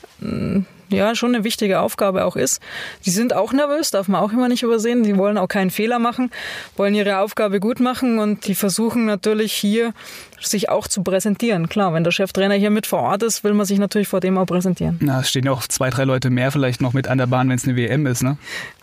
ja 0.88 1.14
schon 1.14 1.34
eine 1.34 1.44
wichtige 1.44 1.80
Aufgabe 1.80 2.24
auch 2.24 2.36
ist. 2.36 2.60
Die 3.04 3.10
sind 3.10 3.34
auch 3.34 3.52
nervös, 3.52 3.90
darf 3.90 4.08
man 4.08 4.20
auch 4.22 4.32
immer 4.32 4.48
nicht 4.48 4.62
übersehen. 4.62 5.02
Die 5.02 5.16
wollen 5.16 5.38
auch 5.38 5.48
keinen 5.48 5.70
Fehler 5.70 5.98
machen, 5.98 6.30
wollen 6.76 6.94
ihre 6.94 7.18
Aufgabe 7.18 7.60
gut 7.60 7.80
machen 7.80 8.18
und 8.18 8.46
die 8.46 8.54
versuchen 8.54 9.06
natürlich 9.06 9.52
hier 9.52 9.92
sich 10.40 10.68
auch 10.68 10.86
zu 10.86 11.02
präsentieren. 11.02 11.68
Klar, 11.68 11.92
wenn 11.94 12.04
der 12.04 12.12
Cheftrainer 12.12 12.54
hier 12.54 12.70
mit 12.70 12.86
vor 12.86 13.00
Ort 13.00 13.22
ist, 13.22 13.44
will 13.44 13.54
man 13.54 13.66
sich 13.66 13.78
natürlich 13.78 14.08
vor 14.08 14.20
dem 14.20 14.38
auch 14.38 14.46
präsentieren. 14.46 14.98
Na, 15.00 15.20
es 15.20 15.30
stehen 15.30 15.44
ja 15.44 15.52
auch 15.52 15.66
zwei, 15.66 15.90
drei 15.90 16.04
Leute 16.04 16.30
mehr 16.30 16.52
vielleicht 16.52 16.80
noch 16.80 16.92
mit 16.92 17.08
an 17.08 17.18
der 17.18 17.26
Bahn, 17.26 17.48
wenn 17.48 17.56
es 17.56 17.64
eine 17.64 17.76
WM 17.76 18.06
ist, 18.06 18.22
ne? 18.22 18.36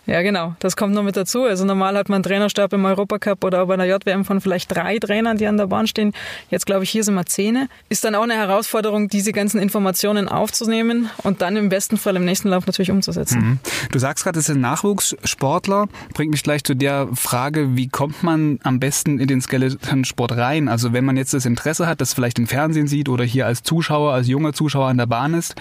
Ja, 0.06 0.22
genau. 0.22 0.54
Das 0.60 0.76
kommt 0.76 0.94
noch 0.94 1.02
mit 1.02 1.16
dazu. 1.16 1.42
Also 1.42 1.64
normal 1.64 1.96
hat 1.96 2.08
man 2.08 2.16
einen 2.16 2.22
Trainerstab 2.22 2.72
im 2.72 2.84
Europacup 2.84 3.42
oder 3.44 3.66
bei 3.66 3.74
einer 3.74 3.86
JWM 3.86 4.24
von 4.24 4.40
vielleicht 4.40 4.74
drei 4.74 4.98
Trainern, 4.98 5.36
die 5.36 5.46
an 5.46 5.56
der 5.56 5.66
Bahn 5.66 5.88
stehen. 5.88 6.12
Jetzt 6.48 6.64
glaube 6.64 6.84
ich, 6.84 6.90
hier 6.90 7.02
sind 7.02 7.14
wir 7.14 7.26
zehn. 7.26 7.68
Ist 7.88 8.04
dann 8.04 8.14
auch 8.14 8.22
eine 8.22 8.34
Herausforderung, 8.34 9.08
diese 9.08 9.32
ganzen 9.32 9.60
Informationen 9.60 10.28
aufzunehmen 10.28 11.10
und 11.24 11.42
dann 11.42 11.56
im 11.56 11.68
besten 11.68 11.96
Fall 11.96 12.14
im 12.16 12.24
nächsten 12.24 12.48
Lauf 12.48 12.66
natürlich 12.66 12.92
umzusetzen. 12.92 13.40
Mhm. 13.40 13.58
Du 13.90 13.98
sagst 13.98 14.22
gerade, 14.22 14.38
es 14.38 14.46
sind 14.46 14.60
Nachwuchssportler. 14.60 15.88
Bringt 16.14 16.30
mich 16.30 16.44
gleich 16.44 16.62
zu 16.62 16.74
der 16.74 17.08
Frage, 17.14 17.76
wie 17.76 17.88
kommt 17.88 18.22
man 18.22 18.60
am 18.62 18.78
besten 18.78 19.18
in 19.18 19.26
den 19.26 19.40
Skeletonsport 19.40 20.36
rein? 20.36 20.68
Also 20.68 20.92
wenn 20.92 21.04
man 21.04 21.16
jetzt 21.16 21.34
das 21.34 21.46
Interesse 21.46 21.88
hat, 21.88 22.00
das 22.00 22.14
vielleicht 22.14 22.38
im 22.38 22.46
Fernsehen 22.46 22.86
sieht 22.86 23.08
oder 23.08 23.24
hier 23.24 23.46
als 23.46 23.64
Zuschauer, 23.64 24.12
als 24.12 24.28
junger 24.28 24.52
Zuschauer 24.52 24.86
an 24.86 24.98
der 24.98 25.06
Bahn 25.06 25.34
ist, 25.34 25.56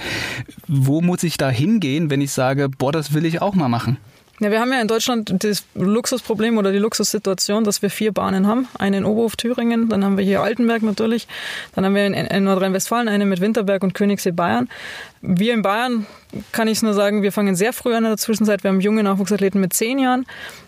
wo 0.67 1.01
muss 1.01 1.23
ich 1.23 1.37
da 1.37 1.49
hingehen, 1.49 2.11
wenn 2.11 2.21
ich 2.21 2.31
sage, 2.31 2.69
boah, 2.69 2.91
das 2.91 3.13
will 3.13 3.25
ich 3.25 3.41
auch 3.41 3.55
mal 3.55 3.69
machen? 3.69 3.97
Ja, 4.41 4.51
wir 4.51 4.59
haben 4.59 4.73
ja 4.73 4.81
in 4.81 4.89
Deutschland 4.89 5.33
das 5.43 5.63
Luxusproblem 5.75 6.57
oder 6.57 6.73
die 6.73 6.77
Luxussituation, 6.77 7.63
dass 7.63 7.81
wir 7.81 7.89
vier 7.89 8.11
Bahnen 8.11 8.47
haben. 8.47 8.67
Eine 8.77 8.97
in 8.97 9.05
Oberhof 9.05 9.37
Thüringen, 9.37 9.87
dann 9.87 10.03
haben 10.03 10.17
wir 10.17 10.25
hier 10.25 10.41
Altenberg 10.41 10.83
natürlich, 10.83 11.27
dann 11.73 11.85
haben 11.85 11.95
wir 11.95 12.05
in, 12.05 12.43
Nordrhein-Westfalen 12.43 13.07
eine 13.07 13.25
mit 13.25 13.39
Winterberg 13.39 13.81
und 13.83 13.93
Königssee 13.93 14.31
Bayern. 14.31 14.67
Wir 15.21 15.53
in 15.53 15.61
Bayern, 15.61 16.05
kann 16.51 16.67
ich 16.67 16.77
es 16.77 16.83
nur 16.83 16.93
sagen, 16.93 17.21
wir 17.21 17.31
fangen 17.31 17.55
sehr 17.55 17.73
früh 17.73 17.93
an 17.93 18.03
in 18.03 18.09
der 18.11 18.17
Zwischenzeit. 18.17 18.63
Wir 18.63 18.69
haben 18.69 18.81
junge 18.81 19.03
Nachwuchsathleten 19.03 19.59
mit 19.61 19.73
zehn 19.73 19.99
Jahren. 19.99 20.25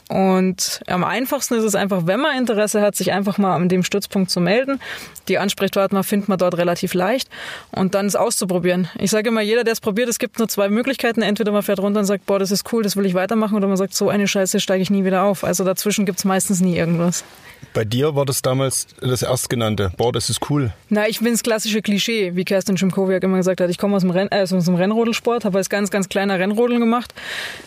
Und 0.09 0.81
am 0.87 1.03
einfachsten 1.03 1.55
ist 1.55 1.63
es 1.63 1.75
einfach, 1.75 2.05
wenn 2.05 2.21
man 2.21 2.37
Interesse 2.37 2.81
hat, 2.81 2.95
sich 2.95 3.11
einfach 3.11 3.37
mal 3.37 3.55
an 3.55 3.67
dem 3.67 3.83
Stützpunkt 3.83 4.31
zu 4.31 4.39
melden. 4.39 4.79
Die 5.27 5.37
Ansprechpartner 5.37 6.03
findet 6.03 6.29
man 6.29 6.37
dort 6.37 6.57
relativ 6.57 6.93
leicht 6.93 7.29
und 7.71 7.93
dann 7.93 8.05
es 8.05 8.15
auszuprobieren. 8.15 8.87
Ich 8.99 9.11
sage 9.11 9.29
immer, 9.29 9.41
jeder, 9.41 9.65
der 9.65 9.73
es 9.73 9.81
probiert, 9.81 10.07
es 10.07 10.17
gibt 10.17 10.39
nur 10.39 10.47
zwei 10.47 10.69
Möglichkeiten. 10.69 11.21
Entweder 11.21 11.51
man 11.51 11.61
fährt 11.61 11.79
runter 11.79 11.99
und 11.99 12.05
sagt, 12.05 12.25
boah, 12.25 12.39
das 12.39 12.51
ist 12.51 12.71
cool, 12.71 12.83
das 12.83 12.95
will 12.95 13.05
ich 13.05 13.15
weitermachen, 13.15 13.55
oder 13.57 13.67
man 13.67 13.75
sagt, 13.75 13.93
so 13.93 14.07
eine 14.07 14.27
Scheiße 14.27 14.61
steige 14.61 14.81
ich 14.81 14.89
nie 14.89 15.03
wieder 15.03 15.23
auf. 15.23 15.43
Also 15.43 15.65
dazwischen 15.65 16.05
gibt 16.05 16.19
es 16.19 16.25
meistens 16.25 16.61
nie 16.61 16.77
irgendwas. 16.77 17.25
Bei 17.73 17.83
dir 17.83 18.15
war 18.15 18.25
das 18.25 18.41
damals 18.41 18.87
das 19.01 19.23
Erstgenannte. 19.23 19.91
Boah, 19.97 20.11
das 20.11 20.29
ist 20.29 20.49
cool. 20.49 20.73
Na, 20.89 21.07
ich 21.07 21.19
bin 21.19 21.33
das 21.33 21.43
klassische 21.43 21.81
Klischee, 21.81 22.35
wie 22.35 22.45
Kerstin 22.45 22.77
Schimkowiak 22.77 23.23
immer 23.23 23.37
gesagt 23.37 23.61
hat. 23.61 23.69
Ich 23.69 23.77
komme 23.77 23.95
aus 23.95 24.03
dem, 24.03 24.11
Renn, 24.11 24.29
äh, 24.31 24.41
aus 24.41 24.49
dem 24.49 24.75
Rennrodelsport, 24.75 25.43
habe 25.43 25.56
als 25.57 25.69
ganz, 25.69 25.89
ganz 25.89 26.09
kleiner 26.09 26.39
Rennrodeln 26.39 26.79
gemacht. 26.79 27.13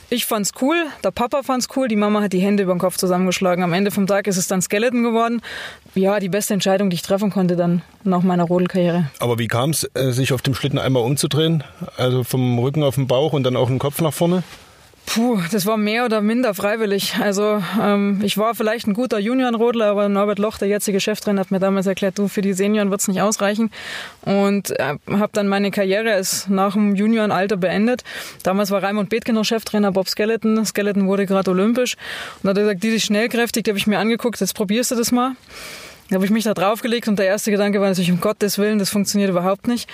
Ich 0.08 0.26
fand's 0.26 0.52
cool, 0.60 0.76
der 1.04 1.10
Papa 1.10 1.42
fand's 1.42 1.68
cool, 1.76 1.88
die 1.88 1.96
Mama 1.96 2.22
hat 2.22 2.32
die 2.32 2.40
Hände 2.40 2.62
über 2.62 2.74
den 2.74 2.80
Kopf 2.80 2.96
zusammengeschlagen. 2.96 3.62
Am 3.62 3.72
Ende 3.72 3.90
vom 3.90 4.06
Tag 4.06 4.26
ist 4.26 4.36
es 4.36 4.48
dann 4.48 4.62
Skeleton 4.62 5.02
geworden. 5.02 5.42
Ja, 5.94 6.18
die 6.18 6.28
beste 6.28 6.54
Entscheidung, 6.54 6.90
die 6.90 6.94
ich 6.94 7.02
treffen 7.02 7.30
konnte 7.30 7.56
dann 7.56 7.82
nach 8.04 8.22
meiner 8.22 8.44
Rodelkarriere. 8.44 9.10
Aber 9.18 9.38
wie 9.38 9.48
kam 9.48 9.70
es, 9.70 9.88
äh, 9.94 10.12
sich 10.12 10.32
auf 10.32 10.42
dem 10.42 10.54
Schlitten 10.54 10.78
einmal 10.78 11.02
umzudrehen? 11.02 11.64
Also 11.96 12.24
vom 12.24 12.58
Rücken 12.58 12.82
auf 12.82 12.94
den 12.94 13.06
Bauch 13.06 13.32
und 13.32 13.44
dann 13.44 13.56
auch 13.56 13.68
den 13.68 13.78
Kopf 13.78 14.00
nach 14.00 14.12
vorne? 14.12 14.42
Puh, 15.12 15.40
das 15.50 15.66
war 15.66 15.76
mehr 15.76 16.04
oder 16.04 16.20
minder 16.20 16.54
freiwillig. 16.54 17.16
Also 17.20 17.60
ähm, 17.82 18.20
ich 18.22 18.38
war 18.38 18.54
vielleicht 18.54 18.86
ein 18.86 18.94
guter 18.94 19.18
Juniorenrodler, 19.18 19.86
aber 19.86 20.08
Norbert 20.08 20.38
Loch, 20.38 20.56
der 20.56 20.68
jetzige 20.68 21.00
Cheftrainer, 21.00 21.40
hat 21.40 21.50
mir 21.50 21.58
damals 21.58 21.88
erklärt, 21.88 22.16
du, 22.16 22.28
für 22.28 22.42
die 22.42 22.52
Senioren 22.52 22.92
wird's 22.92 23.08
nicht 23.08 23.20
ausreichen. 23.20 23.72
Und 24.22 24.70
äh, 24.78 24.98
habe 25.10 25.30
dann 25.32 25.48
meine 25.48 25.72
Karriere 25.72 26.12
ist 26.12 26.48
nach 26.48 26.74
dem 26.74 26.94
Juniorenalter 26.94 27.56
beendet. 27.56 28.04
Damals 28.44 28.70
war 28.70 28.84
Raimund 28.84 29.10
Bethke 29.10 29.32
noch 29.32 29.44
Cheftrainer, 29.44 29.90
Bob 29.90 30.08
Skeleton. 30.08 30.64
Skeleton 30.64 31.08
wurde 31.08 31.26
gerade 31.26 31.50
olympisch. 31.50 31.96
Und 32.44 32.50
hat 32.50 32.56
er 32.56 32.62
gesagt, 32.62 32.84
die 32.84 32.90
ist 32.90 33.06
schnellkräftig, 33.06 33.64
die 33.64 33.72
habe 33.72 33.78
ich 33.78 33.88
mir 33.88 33.98
angeguckt, 33.98 34.38
jetzt 34.40 34.54
probierst 34.54 34.92
du 34.92 34.94
das 34.94 35.10
mal. 35.10 35.32
Da 36.10 36.16
habe 36.16 36.24
ich 36.24 36.30
mich 36.30 36.42
da 36.42 36.54
draufgelegt 36.54 37.06
und 37.06 37.18
der 37.18 37.26
erste 37.26 37.52
Gedanke 37.52 37.80
war 37.80 37.88
natürlich, 37.88 38.10
um 38.10 38.20
Gottes 38.20 38.58
Willen, 38.58 38.80
das 38.80 38.90
funktioniert 38.90 39.30
überhaupt 39.30 39.68
nicht. 39.68 39.88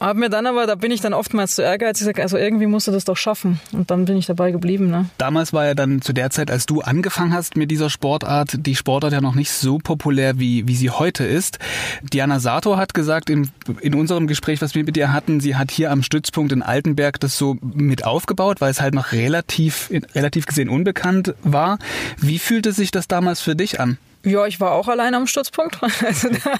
Hab 0.00 0.16
mir 0.16 0.30
dann 0.30 0.46
aber, 0.46 0.66
da 0.66 0.76
bin 0.76 0.90
ich 0.90 1.02
dann 1.02 1.12
oftmals 1.12 1.54
zu 1.54 1.62
ehrgeizig, 1.62 2.06
sag, 2.06 2.20
also 2.20 2.38
irgendwie 2.38 2.66
musst 2.66 2.88
du 2.88 2.90
das 2.90 3.04
doch 3.04 3.18
schaffen. 3.18 3.60
Und 3.72 3.90
dann 3.90 4.06
bin 4.06 4.16
ich 4.16 4.24
dabei 4.24 4.50
geblieben. 4.50 4.88
Ne? 4.88 5.10
Damals 5.18 5.52
war 5.52 5.66
ja 5.66 5.74
dann 5.74 6.00
zu 6.00 6.14
der 6.14 6.30
Zeit, 6.30 6.50
als 6.50 6.64
du 6.64 6.80
angefangen 6.80 7.34
hast 7.34 7.54
mit 7.54 7.70
dieser 7.70 7.90
Sportart, 7.90 8.66
die 8.66 8.74
Sportart 8.74 9.12
ja 9.12 9.20
noch 9.20 9.34
nicht 9.34 9.50
so 9.52 9.76
populär, 9.76 10.38
wie, 10.38 10.66
wie 10.66 10.74
sie 10.74 10.88
heute 10.88 11.24
ist. 11.24 11.58
Diana 12.02 12.40
Sato 12.40 12.78
hat 12.78 12.94
gesagt, 12.94 13.28
in, 13.28 13.50
in 13.82 13.94
unserem 13.94 14.26
Gespräch, 14.26 14.62
was 14.62 14.74
wir 14.74 14.84
mit 14.84 14.96
ihr 14.96 15.12
hatten, 15.12 15.38
sie 15.40 15.56
hat 15.56 15.70
hier 15.70 15.90
am 15.90 16.02
Stützpunkt 16.02 16.52
in 16.52 16.62
Altenberg 16.62 17.20
das 17.20 17.36
so 17.36 17.58
mit 17.60 18.06
aufgebaut, 18.06 18.62
weil 18.62 18.70
es 18.70 18.80
halt 18.80 18.94
noch 18.94 19.12
relativ, 19.12 19.90
relativ 20.14 20.46
gesehen 20.46 20.70
unbekannt 20.70 21.34
war. 21.42 21.78
Wie 22.16 22.38
fühlte 22.38 22.72
sich 22.72 22.90
das 22.90 23.06
damals 23.06 23.42
für 23.42 23.54
dich 23.54 23.80
an? 23.80 23.98
Ja, 24.22 24.46
ich 24.46 24.60
war 24.60 24.72
auch 24.72 24.88
allein 24.88 25.14
am 25.14 25.26
Stützpunkt. 25.26 25.78
Also 26.04 26.28
da 26.28 26.54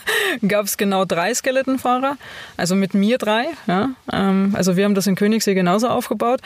gab 0.47 0.67
es 0.67 0.77
genau 0.77 1.05
drei 1.05 1.35
Skeletonfahrer, 1.35 2.17
also 2.57 2.75
mit 2.75 2.95
mir 2.95 3.19
drei. 3.19 3.47
Ja. 3.67 3.91
Ähm, 4.13 4.55
also 4.57 4.77
wir 4.77 4.85
haben 4.85 4.95
das 4.95 5.07
in 5.07 5.15
Königssee 5.15 5.55
genauso 5.55 5.89
aufgebaut. 5.89 6.41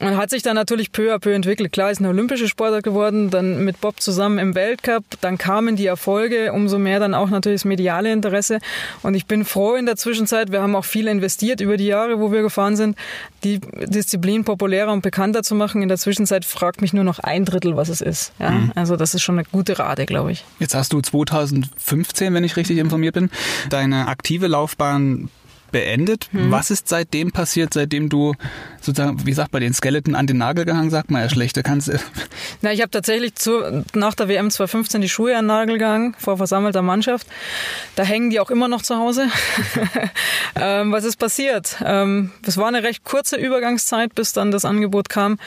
Und 0.00 0.16
hat 0.16 0.30
sich 0.30 0.42
dann 0.42 0.54
natürlich 0.54 0.92
peu 0.92 1.14
à 1.14 1.18
peu 1.18 1.32
entwickelt. 1.32 1.72
Klar, 1.72 1.90
ist 1.90 1.98
eine 1.98 2.08
olympische 2.08 2.48
Sportart 2.48 2.82
geworden, 2.82 3.30
dann 3.30 3.64
mit 3.64 3.80
Bob 3.80 4.00
zusammen 4.00 4.38
im 4.38 4.54
Weltcup, 4.54 5.04
dann 5.20 5.36
kamen 5.36 5.76
die 5.76 5.86
Erfolge, 5.86 6.52
umso 6.52 6.78
mehr 6.78 7.00
dann 7.00 7.12
auch 7.12 7.28
natürlich 7.28 7.60
das 7.60 7.64
mediale 7.66 8.10
Interesse. 8.10 8.60
Und 9.02 9.14
ich 9.14 9.26
bin 9.26 9.44
froh 9.44 9.74
in 9.74 9.84
der 9.84 9.96
Zwischenzeit, 9.96 10.52
wir 10.52 10.62
haben 10.62 10.74
auch 10.74 10.86
viel 10.86 11.06
investiert 11.06 11.60
über 11.60 11.76
die 11.76 11.86
Jahre, 11.86 12.18
wo 12.18 12.32
wir 12.32 12.40
gefahren 12.40 12.76
sind, 12.76 12.96
die 13.44 13.60
Disziplin 13.60 14.44
populärer 14.44 14.90
und 14.92 15.02
bekannter 15.02 15.42
zu 15.42 15.54
machen. 15.54 15.82
In 15.82 15.88
der 15.88 15.98
Zwischenzeit 15.98 16.46
fragt 16.46 16.80
mich 16.80 16.94
nur 16.94 17.04
noch 17.04 17.18
ein 17.18 17.44
Drittel, 17.44 17.76
was 17.76 17.90
es 17.90 18.00
ist. 18.00 18.32
Ja? 18.38 18.50
Mhm. 18.50 18.72
Also 18.74 18.96
das 18.96 19.14
ist 19.14 19.22
schon 19.22 19.38
eine 19.38 19.46
gute 19.52 19.78
Rate, 19.78 20.06
glaube 20.06 20.32
ich. 20.32 20.44
Jetzt 20.58 20.74
hast 20.74 20.94
du 20.94 21.00
2015, 21.00 22.32
wenn 22.32 22.44
ich 22.44 22.56
richtig 22.56 22.78
informiert 22.78 23.14
bin, 23.14 23.30
deine 23.68 24.08
aktive 24.08 24.46
Laufbahn 24.46 25.28
beendet. 25.70 26.28
Hm. 26.32 26.50
Was 26.50 26.70
ist 26.70 26.88
seitdem 26.88 27.32
passiert, 27.32 27.74
seitdem 27.74 28.08
du 28.08 28.34
sozusagen, 28.80 29.26
wie 29.26 29.32
sagt 29.32 29.52
man, 29.52 29.62
den 29.62 29.74
Skeleton 29.74 30.14
an 30.14 30.26
den 30.26 30.38
Nagel 30.38 30.64
gehangen, 30.64 30.90
sagt 30.90 31.10
man 31.10 31.22
ja 31.22 31.28
schlechter 31.28 31.62
kannst 31.62 31.88
du. 31.88 31.92
Na, 32.62 32.72
ich 32.72 32.80
habe 32.80 32.90
tatsächlich 32.90 33.34
zu, 33.34 33.84
nach 33.94 34.14
der 34.14 34.28
WM 34.28 34.50
2015 34.50 35.00
die 35.00 35.08
Schuhe 35.08 35.36
an 35.36 35.44
den 35.44 35.48
Nagel 35.48 35.78
gehangen, 35.78 36.14
vor 36.18 36.36
versammelter 36.36 36.82
Mannschaft. 36.82 37.26
Da 37.96 38.02
hängen 38.02 38.30
die 38.30 38.40
auch 38.40 38.50
immer 38.50 38.68
noch 38.68 38.82
zu 38.82 38.96
Hause. 38.96 39.26
ähm, 40.56 40.92
was 40.92 41.04
ist 41.04 41.16
passiert? 41.16 41.76
Ähm, 41.84 42.32
es 42.46 42.56
war 42.56 42.68
eine 42.68 42.82
recht 42.82 43.04
kurze 43.04 43.36
Übergangszeit, 43.36 44.14
bis 44.14 44.32
dann 44.32 44.50
das 44.50 44.64
Angebot 44.64 45.08
kam 45.08 45.38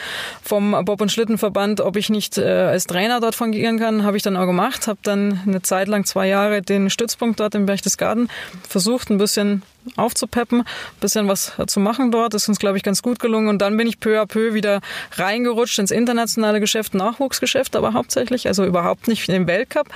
vom 0.41 0.75
Bob- 0.85 1.01
und 1.01 1.11
Schlittenverband, 1.11 1.81
ob 1.81 1.95
ich 1.95 2.09
nicht 2.09 2.37
äh, 2.37 2.43
als 2.43 2.85
Trainer 2.85 3.19
dort 3.19 3.35
fungieren 3.35 3.79
kann. 3.79 4.03
Habe 4.03 4.17
ich 4.17 4.23
dann 4.23 4.37
auch 4.37 4.45
gemacht. 4.45 4.87
Habe 4.87 4.99
dann 5.03 5.41
eine 5.45 5.61
Zeit 5.61 5.87
lang, 5.87 6.05
zwei 6.05 6.27
Jahre, 6.27 6.61
den 6.61 6.89
Stützpunkt 6.89 7.39
dort 7.39 7.55
im 7.55 7.65
Berchtesgaden 7.65 8.29
versucht, 8.67 9.09
ein 9.09 9.17
bisschen 9.17 9.63
aufzupeppen, 9.95 10.61
ein 10.61 10.65
bisschen 10.99 11.27
was 11.27 11.53
zu 11.67 11.79
machen 11.79 12.11
dort. 12.11 12.33
Ist 12.33 12.47
uns, 12.47 12.59
glaube 12.59 12.77
ich, 12.77 12.83
ganz 12.83 13.01
gut 13.01 13.19
gelungen. 13.19 13.47
Und 13.47 13.59
dann 13.61 13.77
bin 13.77 13.87
ich 13.87 13.99
peu 13.99 14.19
à 14.21 14.25
peu 14.25 14.53
wieder 14.53 14.81
reingerutscht 15.13 15.79
ins 15.79 15.91
internationale 15.91 16.59
Geschäft, 16.59 16.93
Nachwuchsgeschäft 16.93 17.75
aber 17.75 17.93
hauptsächlich, 17.93 18.47
also 18.47 18.65
überhaupt 18.65 19.07
nicht 19.07 19.27
in 19.27 19.33
den 19.33 19.47
Weltcup 19.47 19.89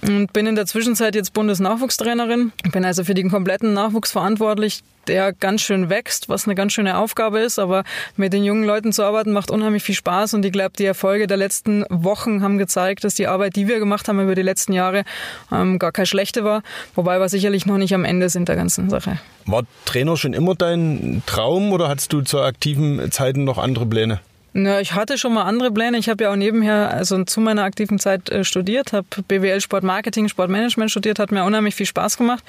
und 0.00 0.32
bin 0.32 0.46
in 0.46 0.54
der 0.54 0.66
Zwischenzeit 0.66 1.14
jetzt 1.14 1.32
Bundesnachwuchstrainerin. 1.34 2.52
Bin 2.72 2.84
also 2.84 3.04
für 3.04 3.14
den 3.14 3.30
kompletten 3.30 3.74
Nachwuchs 3.74 4.12
verantwortlich, 4.12 4.82
der 5.06 5.32
ganz 5.32 5.62
schön 5.62 5.90
wächst, 5.90 6.28
was 6.28 6.46
eine 6.46 6.54
ganz 6.54 6.72
schöne 6.72 6.96
Aufgabe 6.96 7.40
ist. 7.40 7.58
Aber 7.58 7.84
mit 8.16 8.32
den 8.32 8.44
jungen 8.44 8.64
Leuten 8.64 8.92
zu 8.92 9.02
arbeiten 9.02 9.32
macht 9.32 9.50
unheimlich 9.50 9.82
viel 9.82 9.94
Spaß 9.94 10.34
und 10.34 10.44
ich 10.44 10.52
glaube, 10.52 10.72
die 10.78 10.84
Erfolge 10.84 11.26
der 11.26 11.36
letzten 11.36 11.84
Wochen 11.90 12.42
haben 12.42 12.58
gezeigt, 12.58 13.04
dass 13.04 13.14
die 13.14 13.26
Arbeit, 13.26 13.56
die 13.56 13.68
wir 13.68 13.78
gemacht 13.78 14.08
haben 14.08 14.20
über 14.20 14.34
die 14.34 14.42
letzten 14.42 14.72
Jahre, 14.72 15.04
ähm, 15.50 15.78
gar 15.78 15.92
keine 15.92 16.06
schlechte 16.06 16.44
war. 16.44 16.62
Wobei 16.94 17.18
wir 17.18 17.28
sicherlich 17.28 17.66
noch 17.66 17.78
nicht 17.78 17.94
am 17.94 18.04
Ende 18.04 18.28
sind 18.28 18.48
der 18.48 18.56
ganzen 18.56 18.88
Sache. 18.88 19.18
War 19.46 19.64
Trainer 19.84 20.16
schon 20.16 20.32
immer 20.32 20.54
dein 20.54 21.22
Traum 21.26 21.72
oder 21.72 21.88
hattest 21.88 22.12
du 22.12 22.22
zu 22.22 22.40
aktiven 22.40 23.10
Zeiten 23.10 23.44
noch 23.44 23.58
andere 23.58 23.86
Pläne? 23.86 24.20
Na, 24.54 24.80
ich 24.80 24.92
hatte 24.92 25.16
schon 25.16 25.32
mal 25.32 25.44
andere 25.44 25.70
Pläne. 25.70 25.96
Ich 25.96 26.10
habe 26.10 26.24
ja 26.24 26.30
auch 26.30 26.36
nebenher, 26.36 26.90
also 26.90 27.24
zu 27.24 27.40
meiner 27.40 27.64
aktiven 27.64 27.98
Zeit 27.98 28.28
äh, 28.28 28.44
studiert, 28.44 28.92
habe 28.92 29.06
BWL 29.26 29.62
Sportmarketing, 29.62 30.28
Sportmanagement 30.28 30.90
studiert, 30.90 31.18
hat 31.18 31.32
mir 31.32 31.44
unheimlich 31.44 31.74
viel 31.74 31.86
Spaß 31.86 32.18
gemacht. 32.18 32.44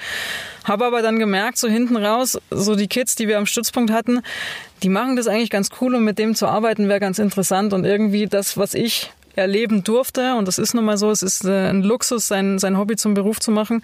Habe 0.64 0.84
aber 0.84 1.00
dann 1.00 1.18
gemerkt, 1.18 1.56
so 1.56 1.66
hinten 1.66 1.96
raus, 1.96 2.38
so 2.50 2.76
die 2.76 2.88
Kids, 2.88 3.14
die 3.14 3.26
wir 3.26 3.38
am 3.38 3.46
Stützpunkt 3.46 3.90
hatten, 3.90 4.20
die 4.82 4.90
machen 4.90 5.16
das 5.16 5.28
eigentlich 5.28 5.48
ganz 5.48 5.70
cool 5.80 5.94
und 5.94 6.04
mit 6.04 6.18
dem 6.18 6.34
zu 6.34 6.46
arbeiten 6.46 6.88
wäre 6.88 7.00
ganz 7.00 7.18
interessant 7.18 7.72
und 7.72 7.86
irgendwie 7.86 8.26
das, 8.26 8.58
was 8.58 8.74
ich 8.74 9.10
erleben 9.34 9.82
durfte, 9.82 10.34
und 10.34 10.46
das 10.46 10.58
ist 10.58 10.74
nun 10.74 10.84
mal 10.84 10.98
so, 10.98 11.10
es 11.10 11.22
ist 11.22 11.44
äh, 11.44 11.70
ein 11.70 11.82
Luxus, 11.82 12.28
sein, 12.28 12.58
sein 12.58 12.78
Hobby 12.78 12.96
zum 12.96 13.14
Beruf 13.14 13.40
zu 13.40 13.50
machen. 13.50 13.82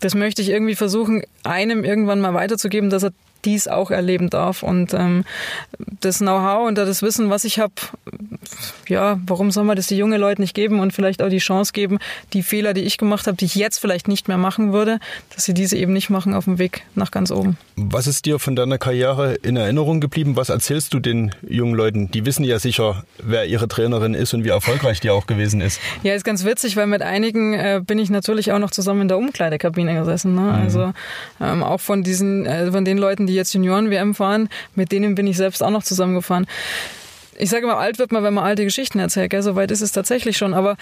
Das 0.00 0.14
möchte 0.14 0.42
ich 0.42 0.50
irgendwie 0.50 0.74
versuchen, 0.74 1.22
einem 1.42 1.84
irgendwann 1.84 2.20
mal 2.20 2.34
weiterzugeben, 2.34 2.90
dass 2.90 3.02
er 3.02 3.12
dies 3.44 3.68
auch 3.68 3.90
erleben 3.90 4.30
darf. 4.30 4.62
Und 4.62 4.94
ähm, 4.94 5.24
das 6.00 6.18
Know-how 6.18 6.66
und 6.66 6.76
das 6.76 7.02
Wissen, 7.02 7.30
was 7.30 7.44
ich 7.44 7.58
habe, 7.58 7.74
ja, 8.88 9.18
warum 9.26 9.50
soll 9.50 9.64
man 9.64 9.76
das 9.76 9.86
die 9.86 9.96
jungen 9.96 10.20
Leute 10.20 10.40
nicht 10.40 10.54
geben 10.54 10.80
und 10.80 10.92
vielleicht 10.92 11.22
auch 11.22 11.28
die 11.28 11.38
Chance 11.38 11.72
geben, 11.72 11.98
die 12.32 12.42
Fehler, 12.42 12.74
die 12.74 12.82
ich 12.82 12.98
gemacht 12.98 13.26
habe, 13.26 13.36
die 13.36 13.44
ich 13.44 13.54
jetzt 13.54 13.78
vielleicht 13.78 14.08
nicht 14.08 14.28
mehr 14.28 14.38
machen 14.38 14.72
würde, 14.72 14.98
dass 15.34 15.44
sie 15.44 15.54
diese 15.54 15.76
eben 15.76 15.92
nicht 15.92 16.10
machen 16.10 16.34
auf 16.34 16.44
dem 16.44 16.58
Weg 16.58 16.82
nach 16.94 17.10
ganz 17.10 17.30
oben. 17.30 17.56
Was 17.76 18.06
ist 18.06 18.26
dir 18.26 18.38
von 18.38 18.56
deiner 18.56 18.78
Karriere 18.78 19.34
in 19.34 19.56
Erinnerung 19.56 20.00
geblieben? 20.00 20.36
Was 20.36 20.48
erzählst 20.48 20.94
du 20.94 21.00
den 21.00 21.34
jungen 21.46 21.74
Leuten? 21.74 22.10
Die 22.10 22.24
wissen 22.26 22.44
ja 22.44 22.58
sicher, 22.58 23.04
wer 23.22 23.46
ihre 23.46 23.68
Trainerin 23.68 24.14
ist 24.14 24.34
und 24.34 24.44
wie 24.44 24.48
erfolgreich 24.48 25.00
die 25.00 25.10
auch 25.10 25.26
gewesen 25.26 25.60
ist. 25.60 25.80
Ja, 26.02 26.14
ist 26.14 26.24
ganz 26.24 26.44
witzig, 26.44 26.76
weil 26.76 26.86
mit 26.86 27.02
einigen 27.02 27.54
äh, 27.54 27.80
bin 27.84 27.98
ich 27.98 28.10
natürlich 28.10 28.52
auch 28.52 28.58
noch 28.58 28.70
zusammen 28.70 29.02
in 29.02 29.08
der 29.08 29.18
Umkleidekabine 29.18 29.94
gesessen. 29.94 30.34
Ne? 30.34 30.40
Mhm. 30.40 30.48
Also 30.48 30.92
ähm, 31.40 31.62
auch 31.62 31.80
von 31.80 32.02
diesen, 32.02 32.46
äh, 32.46 32.70
von 32.72 32.84
den 32.84 32.98
Leuten, 32.98 33.26
die 33.26 33.35
jetzt 33.36 33.54
Junioren-WM 33.54 34.14
fahren, 34.14 34.48
mit 34.74 34.92
denen 34.92 35.14
bin 35.14 35.26
ich 35.26 35.36
selbst 35.36 35.62
auch 35.62 35.70
noch 35.70 35.82
zusammengefahren. 35.82 36.46
Ich 37.38 37.50
sage 37.50 37.64
immer, 37.64 37.78
alt 37.78 37.98
wird 37.98 38.12
man, 38.12 38.22
wenn 38.24 38.34
man 38.34 38.44
alte 38.44 38.64
Geschichten 38.64 38.98
erzählt. 38.98 39.30
Gell? 39.30 39.42
So 39.42 39.54
weit 39.54 39.70
ist 39.70 39.82
es 39.82 39.92
tatsächlich 39.92 40.36
schon. 40.36 40.54
Aber 40.54 40.76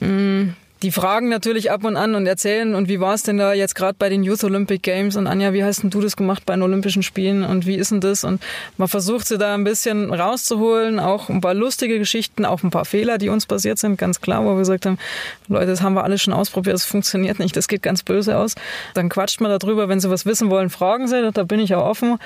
mh, 0.00 0.08
mm, 0.08 0.56
die 0.82 0.90
fragen 0.90 1.28
natürlich 1.28 1.70
ab 1.70 1.84
und 1.84 1.96
an 1.96 2.16
und 2.16 2.26
erzählen, 2.26 2.74
und 2.74 2.88
wie 2.88 2.98
war 2.98 3.14
es 3.14 3.22
denn 3.22 3.38
da 3.38 3.52
jetzt 3.52 3.76
gerade 3.76 3.94
bei 3.96 4.08
den 4.08 4.24
Youth 4.24 4.42
Olympic 4.42 4.82
Games? 4.82 5.16
Und 5.16 5.28
Anja, 5.28 5.52
wie 5.52 5.62
hast 5.62 5.84
denn 5.84 5.90
du 5.90 6.00
das 6.00 6.16
gemacht 6.16 6.44
bei 6.44 6.54
den 6.54 6.62
Olympischen 6.62 7.04
Spielen? 7.04 7.44
Und 7.44 7.66
wie 7.66 7.76
ist 7.76 7.92
denn 7.92 8.00
das? 8.00 8.24
Und 8.24 8.42
man 8.78 8.88
versucht 8.88 9.28
sie 9.28 9.38
da 9.38 9.54
ein 9.54 9.62
bisschen 9.62 10.12
rauszuholen, 10.12 10.98
auch 10.98 11.28
ein 11.28 11.40
paar 11.40 11.54
lustige 11.54 11.98
Geschichten, 11.98 12.44
auch 12.44 12.64
ein 12.64 12.70
paar 12.70 12.84
Fehler, 12.84 13.18
die 13.18 13.28
uns 13.28 13.46
passiert 13.46 13.78
sind, 13.78 13.96
ganz 13.96 14.20
klar, 14.20 14.44
wo 14.44 14.50
wir 14.50 14.58
gesagt 14.58 14.86
haben, 14.86 14.98
Leute, 15.46 15.66
das 15.66 15.82
haben 15.82 15.94
wir 15.94 16.02
alles 16.02 16.20
schon 16.20 16.34
ausprobiert, 16.34 16.74
das 16.74 16.84
funktioniert 16.84 17.38
nicht, 17.38 17.56
das 17.56 17.68
geht 17.68 17.82
ganz 17.82 18.02
böse 18.02 18.36
aus. 18.36 18.56
Dann 18.94 19.08
quatscht 19.08 19.40
man 19.40 19.56
darüber, 19.56 19.88
wenn 19.88 20.00
sie 20.00 20.10
was 20.10 20.26
wissen 20.26 20.50
wollen, 20.50 20.68
fragen 20.68 21.06
sie, 21.06 21.30
da 21.32 21.44
bin 21.44 21.60
ich 21.60 21.74
auch 21.76 21.86
offen. 21.86 22.18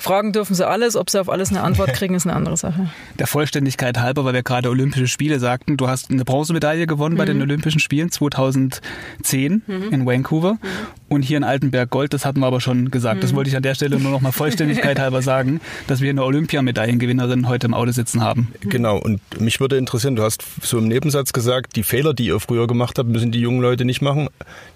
Fragen 0.00 0.32
dürfen 0.32 0.54
sie 0.54 0.66
alles, 0.66 0.96
ob 0.96 1.10
sie 1.10 1.20
auf 1.20 1.28
alles 1.28 1.50
eine 1.50 1.62
Antwort 1.62 1.92
kriegen, 1.94 2.14
ist 2.14 2.26
eine 2.26 2.36
andere 2.36 2.56
Sache. 2.56 2.90
Der 3.18 3.26
Vollständigkeit 3.26 3.98
halber, 3.98 4.24
weil 4.24 4.34
wir 4.34 4.42
gerade 4.42 4.68
Olympische 4.68 5.08
Spiele 5.08 5.38
sagten, 5.38 5.76
du 5.76 5.88
hast 5.88 6.10
eine 6.10 6.24
Bronzemedaille 6.24 6.86
gewonnen 6.86 7.14
mhm. 7.14 7.18
bei 7.18 7.24
den 7.24 7.36
mhm. 7.36 7.42
Olympischen 7.44 7.80
Spielen 7.80 8.10
2010 8.10 9.62
mhm. 9.66 9.88
in 9.90 10.06
Vancouver 10.06 10.54
mhm. 10.54 10.58
und 11.08 11.22
hier 11.22 11.36
in 11.36 11.44
Altenberg 11.44 11.90
Gold, 11.90 12.12
das 12.12 12.24
hatten 12.24 12.40
wir 12.40 12.46
aber 12.46 12.60
schon 12.60 12.90
gesagt. 12.90 13.22
Das 13.22 13.32
mhm. 13.32 13.36
wollte 13.36 13.50
ich 13.50 13.56
an 13.56 13.62
der 13.62 13.74
Stelle 13.74 13.98
nur 13.98 14.10
noch 14.10 14.20
mal 14.20 14.32
Vollständigkeit 14.32 14.98
halber 14.98 15.22
sagen, 15.22 15.60
dass 15.86 16.00
wir 16.00 16.10
eine 16.10 16.24
Olympiamedaillengewinnerin 16.24 17.48
heute 17.48 17.66
im 17.66 17.74
Auto 17.74 17.92
sitzen 17.92 18.22
haben. 18.22 18.52
Genau, 18.60 18.98
und 18.98 19.20
mich 19.40 19.60
würde 19.60 19.76
interessieren, 19.76 20.16
du 20.16 20.22
hast 20.22 20.44
so 20.62 20.78
im 20.78 20.88
Nebensatz 20.88 21.32
gesagt, 21.32 21.76
die 21.76 21.82
Fehler, 21.82 22.14
die 22.14 22.26
ihr 22.26 22.40
früher 22.40 22.66
gemacht 22.66 22.98
habt, 22.98 23.08
müssen 23.08 23.32
die 23.32 23.40
jungen 23.40 23.60
Leute 23.60 23.84
nicht 23.84 24.02
machen. 24.02 24.28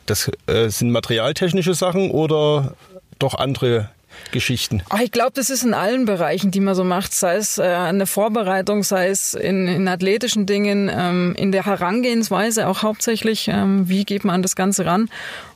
Das 0.06 0.30
äh, 0.46 0.68
sind 0.68 0.90
materialtechnische 0.90 1.74
Sachen 1.74 2.10
oder 2.10 2.74
doch 3.18 3.34
andere 3.34 3.90
Geschichten? 4.32 4.82
Ach, 4.90 5.00
ich 5.00 5.10
glaube, 5.10 5.32
das 5.34 5.50
ist 5.50 5.62
in 5.62 5.74
allen 5.74 6.04
Bereichen, 6.04 6.50
die 6.50 6.60
man 6.60 6.74
so 6.74 6.84
macht, 6.84 7.12
sei 7.12 7.36
es 7.36 7.58
äh, 7.58 7.62
eine 7.62 8.06
Vorbereitung, 8.06 8.82
sei 8.82 9.08
es 9.08 9.34
in, 9.34 9.66
in 9.66 9.88
athletischen 9.88 10.46
Dingen, 10.46 10.90
ähm, 10.92 11.34
in 11.36 11.52
der 11.52 11.64
Herangehensweise 11.64 12.68
auch 12.68 12.82
hauptsächlich, 12.82 13.48
ähm, 13.48 13.88
wie 13.88 14.04
geht 14.04 14.24
man 14.24 14.36
an 14.36 14.42
das 14.42 14.56
Ganze 14.56 14.86
ran. 14.86 15.08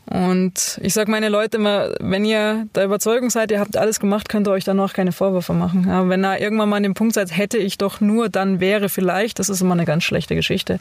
Und 0.06 0.80
ich 0.82 0.94
sage 0.94 1.10
meine 1.10 1.28
Leute 1.28 1.58
immer, 1.58 1.90
wenn 2.00 2.24
ihr 2.24 2.66
der 2.74 2.84
Überzeugung 2.84 3.30
seid, 3.30 3.52
ihr 3.52 3.60
habt 3.60 3.76
alles 3.76 4.00
gemacht, 4.00 4.28
könnt 4.28 4.48
ihr 4.48 4.50
euch 4.50 4.64
dann 4.64 4.76
noch 4.76 4.94
keine 4.94 5.12
Vorwürfe 5.12 5.52
machen. 5.52 5.86
Ja, 5.86 6.08
wenn 6.08 6.24
ihr 6.24 6.40
irgendwann 6.40 6.68
mal 6.68 6.76
an 6.76 6.82
dem 6.82 6.94
Punkt 6.94 7.14
seid, 7.14 7.36
hätte 7.36 7.58
ich 7.58 7.78
doch 7.78 8.00
nur, 8.00 8.28
dann 8.28 8.58
wäre 8.58 8.88
vielleicht, 8.88 9.38
das 9.38 9.48
ist 9.48 9.60
immer 9.60 9.74
eine 9.74 9.84
ganz 9.84 10.02
schlechte 10.02 10.34
Geschichte. 10.34 10.80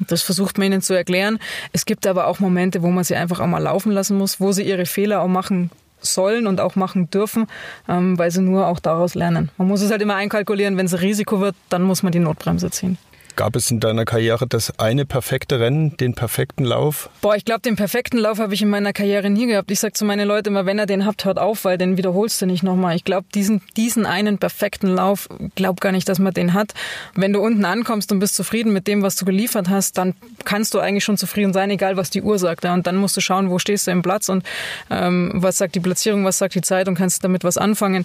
Das 0.00 0.22
versucht 0.22 0.58
man 0.58 0.66
ihnen 0.66 0.82
zu 0.82 0.94
erklären. 0.94 1.38
Es 1.72 1.84
gibt 1.84 2.06
aber 2.06 2.26
auch 2.26 2.40
Momente, 2.40 2.82
wo 2.82 2.88
man 2.88 3.04
sie 3.04 3.14
einfach 3.14 3.40
auch 3.40 3.46
mal 3.46 3.62
laufen 3.62 3.92
lassen 3.92 4.18
muss, 4.18 4.40
wo 4.40 4.50
sie 4.50 4.64
ihre 4.64 4.86
Fehler 4.86 5.20
auch 5.22 5.28
machen 5.28 5.70
sollen 6.00 6.46
und 6.46 6.60
auch 6.60 6.76
machen 6.76 7.10
dürfen, 7.10 7.46
ähm, 7.88 8.18
weil 8.18 8.30
sie 8.30 8.42
nur 8.42 8.66
auch 8.66 8.80
daraus 8.80 9.14
lernen. 9.14 9.50
Man 9.58 9.68
muss 9.68 9.82
es 9.82 9.90
halt 9.90 10.02
immer 10.02 10.14
einkalkulieren, 10.16 10.76
wenn 10.76 10.86
es 10.86 11.00
Risiko 11.00 11.40
wird, 11.40 11.54
dann 11.68 11.82
muss 11.82 12.02
man 12.02 12.12
die 12.12 12.18
Notbremse 12.18 12.70
ziehen. 12.70 12.98
Gab 13.40 13.56
es 13.56 13.70
in 13.70 13.80
deiner 13.80 14.04
Karriere 14.04 14.46
das 14.46 14.78
eine 14.78 15.06
perfekte 15.06 15.58
Rennen, 15.60 15.96
den 15.96 16.12
perfekten 16.12 16.62
Lauf? 16.62 17.08
Boah, 17.22 17.36
ich 17.36 17.46
glaube, 17.46 17.62
den 17.62 17.74
perfekten 17.74 18.18
Lauf 18.18 18.38
habe 18.38 18.52
ich 18.52 18.60
in 18.60 18.68
meiner 18.68 18.92
Karriere 18.92 19.30
nie 19.30 19.46
gehabt. 19.46 19.70
Ich 19.70 19.80
sage 19.80 19.94
zu 19.94 20.04
meinen 20.04 20.28
Leuten 20.28 20.48
immer, 20.50 20.66
wenn 20.66 20.78
ihr 20.78 20.84
den 20.84 21.06
habt, 21.06 21.24
hört 21.24 21.38
auf, 21.38 21.64
weil 21.64 21.78
den 21.78 21.96
wiederholst 21.96 22.42
du 22.42 22.44
nicht 22.44 22.62
nochmal. 22.62 22.96
Ich 22.96 23.04
glaube, 23.04 23.26
diesen, 23.34 23.62
diesen 23.78 24.04
einen 24.04 24.36
perfekten 24.36 24.88
Lauf, 24.88 25.26
glaub 25.54 25.80
gar 25.80 25.90
nicht, 25.90 26.06
dass 26.06 26.18
man 26.18 26.34
den 26.34 26.52
hat. 26.52 26.74
Wenn 27.14 27.32
du 27.32 27.40
unten 27.40 27.64
ankommst 27.64 28.12
und 28.12 28.18
bist 28.18 28.34
zufrieden 28.34 28.74
mit 28.74 28.86
dem, 28.86 29.00
was 29.00 29.16
du 29.16 29.24
geliefert 29.24 29.70
hast, 29.70 29.96
dann 29.96 30.12
kannst 30.44 30.74
du 30.74 30.78
eigentlich 30.78 31.04
schon 31.04 31.16
zufrieden 31.16 31.54
sein, 31.54 31.70
egal 31.70 31.96
was 31.96 32.10
die 32.10 32.20
Uhr 32.20 32.38
sagt. 32.38 32.66
Und 32.66 32.86
dann 32.86 32.96
musst 32.96 33.16
du 33.16 33.22
schauen, 33.22 33.48
wo 33.48 33.58
stehst 33.58 33.86
du 33.86 33.90
im 33.90 34.02
Platz 34.02 34.28
und 34.28 34.44
ähm, 34.90 35.32
was 35.36 35.56
sagt 35.56 35.76
die 35.76 35.80
Platzierung, 35.80 36.26
was 36.26 36.36
sagt 36.36 36.56
die 36.56 36.60
Zeit 36.60 36.88
und 36.88 36.94
kannst 36.94 37.24
damit 37.24 37.42
was 37.42 37.56
anfangen 37.56 38.04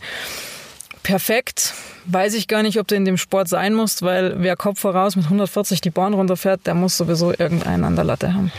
perfekt. 1.05 1.75
Weiß 2.05 2.33
ich 2.33 2.47
gar 2.47 2.63
nicht, 2.63 2.79
ob 2.79 2.87
du 2.87 2.95
in 2.95 3.05
dem 3.05 3.17
Sport 3.17 3.47
sein 3.47 3.73
musst, 3.73 4.01
weil 4.01 4.41
wer 4.41 4.55
Kopf 4.55 4.79
voraus 4.79 5.15
mit 5.15 5.25
140 5.25 5.79
die 5.79 5.91
Bahn 5.91 6.15
runterfährt, 6.15 6.65
der 6.65 6.73
muss 6.73 6.97
sowieso 6.97 7.31
irgendeinen 7.31 7.83
an 7.83 7.95
der 7.95 8.05
Latte 8.05 8.33
haben. 8.33 8.51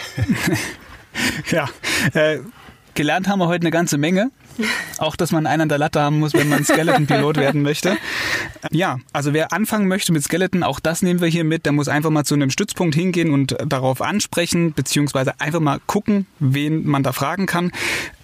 ja, 1.50 1.68
äh, 2.14 2.38
gelernt 2.96 3.28
haben 3.28 3.38
wir 3.38 3.46
heute 3.46 3.62
eine 3.62 3.70
ganze 3.70 3.98
Menge. 3.98 4.30
Auch, 4.98 5.16
dass 5.16 5.32
man 5.32 5.46
einen 5.46 5.62
an 5.62 5.68
der 5.68 5.78
Latte 5.78 6.00
haben 6.00 6.18
muss, 6.18 6.32
wenn 6.32 6.48
man 6.48 6.64
Skeleton-Pilot 6.64 7.36
werden 7.36 7.62
möchte. 7.62 7.96
Ja, 8.70 8.98
also 9.12 9.32
wer 9.32 9.52
anfangen 9.52 9.86
möchte 9.86 10.12
mit 10.12 10.24
Skeleton, 10.24 10.62
auch 10.62 10.80
das 10.80 11.02
nehmen 11.02 11.20
wir 11.20 11.28
hier 11.28 11.44
mit. 11.44 11.66
Der 11.66 11.72
muss 11.72 11.88
einfach 11.88 12.10
mal 12.10 12.24
zu 12.24 12.34
einem 12.34 12.50
Stützpunkt 12.50 12.94
hingehen 12.94 13.30
und 13.30 13.56
darauf 13.66 14.00
ansprechen, 14.00 14.72
beziehungsweise 14.72 15.38
einfach 15.40 15.60
mal 15.60 15.78
gucken, 15.86 16.26
wen 16.38 16.86
man 16.86 17.02
da 17.02 17.12
fragen 17.12 17.46
kann. 17.46 17.70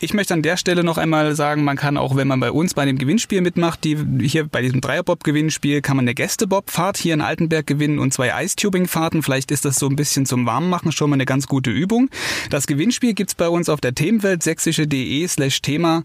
Ich 0.00 0.14
möchte 0.14 0.34
an 0.34 0.42
der 0.42 0.56
Stelle 0.56 0.84
noch 0.84 0.98
einmal 0.98 1.34
sagen, 1.36 1.64
man 1.64 1.76
kann 1.76 1.96
auch, 1.96 2.16
wenn 2.16 2.28
man 2.28 2.40
bei 2.40 2.50
uns 2.50 2.74
bei 2.74 2.86
dem 2.86 2.98
Gewinnspiel 2.98 3.42
mitmacht, 3.42 3.84
die 3.84 3.98
hier 4.22 4.46
bei 4.46 4.62
diesem 4.62 4.80
Dreierbob-Gewinnspiel, 4.80 5.82
kann 5.82 5.96
man 5.96 6.04
eine 6.04 6.14
Gästebob-Fahrt 6.14 6.96
hier 6.96 7.14
in 7.14 7.20
Altenberg 7.20 7.66
gewinnen 7.66 7.98
und 7.98 8.14
zwei 8.14 8.42
Ice-Tubing-Fahrten. 8.42 9.22
Vielleicht 9.22 9.50
ist 9.50 9.64
das 9.64 9.76
so 9.76 9.86
ein 9.86 9.96
bisschen 9.96 10.26
zum 10.26 10.46
Warmmachen 10.46 10.92
schon 10.92 11.10
mal 11.10 11.14
eine 11.14 11.26
ganz 11.26 11.46
gute 11.46 11.70
Übung. 11.70 12.08
Das 12.50 12.66
Gewinnspiel 12.66 13.12
gibt's 13.12 13.34
bei 13.34 13.48
uns 13.48 13.68
auf 13.68 13.80
der 13.80 13.94
Themenwelt 13.94 14.42
sächsische.de 14.62 15.26
slash 15.26 15.62
Thema 15.62 16.04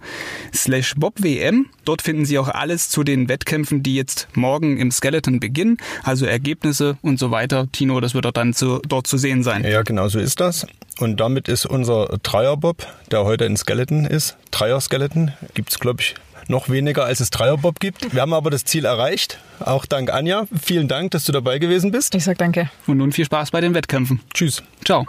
slash 0.54 0.96
BobWM. 0.96 1.68
Dort 1.86 2.02
finden 2.02 2.26
Sie 2.26 2.38
auch 2.40 2.50
alles 2.50 2.90
zu 2.90 3.04
den 3.04 3.30
Wettkämpfen, 3.30 3.84
die 3.84 3.96
jetzt 3.96 4.28
morgen 4.34 4.78
im 4.78 4.92
Skeleton 4.92 5.40
beginnen, 5.40 5.78
also 6.04 6.26
Ergebnisse 6.26 6.98
und 7.02 7.20
so 7.20 7.32
weiter. 7.32 7.68
Tino, 7.72 8.00
das 8.00 8.14
wird 8.14 8.26
dort 8.26 8.38
dann 8.38 8.54
zu, 8.54 8.82
dort 8.88 9.08
zu 9.08 9.18
sehen 9.18 9.44
sein. 9.44 9.64
Ja, 9.64 9.84
genau 9.84 10.08
so 10.08 10.20
ist 10.20 10.40
das. 10.40 10.66
Und 11.00 11.20
damit 11.20 11.48
ist 11.48 11.66
unser 11.66 12.18
Dreierbob, 12.24 12.86
der 13.12 13.24
heute 13.24 13.46
in 13.46 13.56
Skeleton 13.56 14.06
ist, 14.06 14.36
Dreier-Skeleton, 14.52 15.32
gibt's 15.54 15.80
glaube 15.80 16.02
ich 16.02 16.16
noch 16.50 16.70
weniger 16.70 17.04
als 17.04 17.20
es 17.20 17.30
Dreierbob 17.30 17.80
gibt. 17.80 18.14
Wir 18.14 18.22
haben 18.22 18.34
aber 18.34 18.50
das 18.50 18.64
Ziel 18.64 18.86
erreicht. 18.86 19.38
Auch 19.60 19.86
dank 19.86 20.12
Anja. 20.12 20.48
Vielen 20.62 20.88
Dank, 20.88 21.12
dass 21.12 21.26
du 21.26 21.34
dabei 21.34 21.60
gewesen 21.60 21.92
bist. 21.92 22.16
Ich 22.16 22.24
sag 22.24 22.38
danke. 22.38 22.70
Und 22.86 22.98
nun 22.98 23.12
viel 23.12 23.26
Spaß 23.26 23.52
bei 23.52 23.60
den 23.60 23.74
Wettkämpfen. 23.74 24.22
Tschüss. 24.34 24.64
Ciao. 24.86 25.06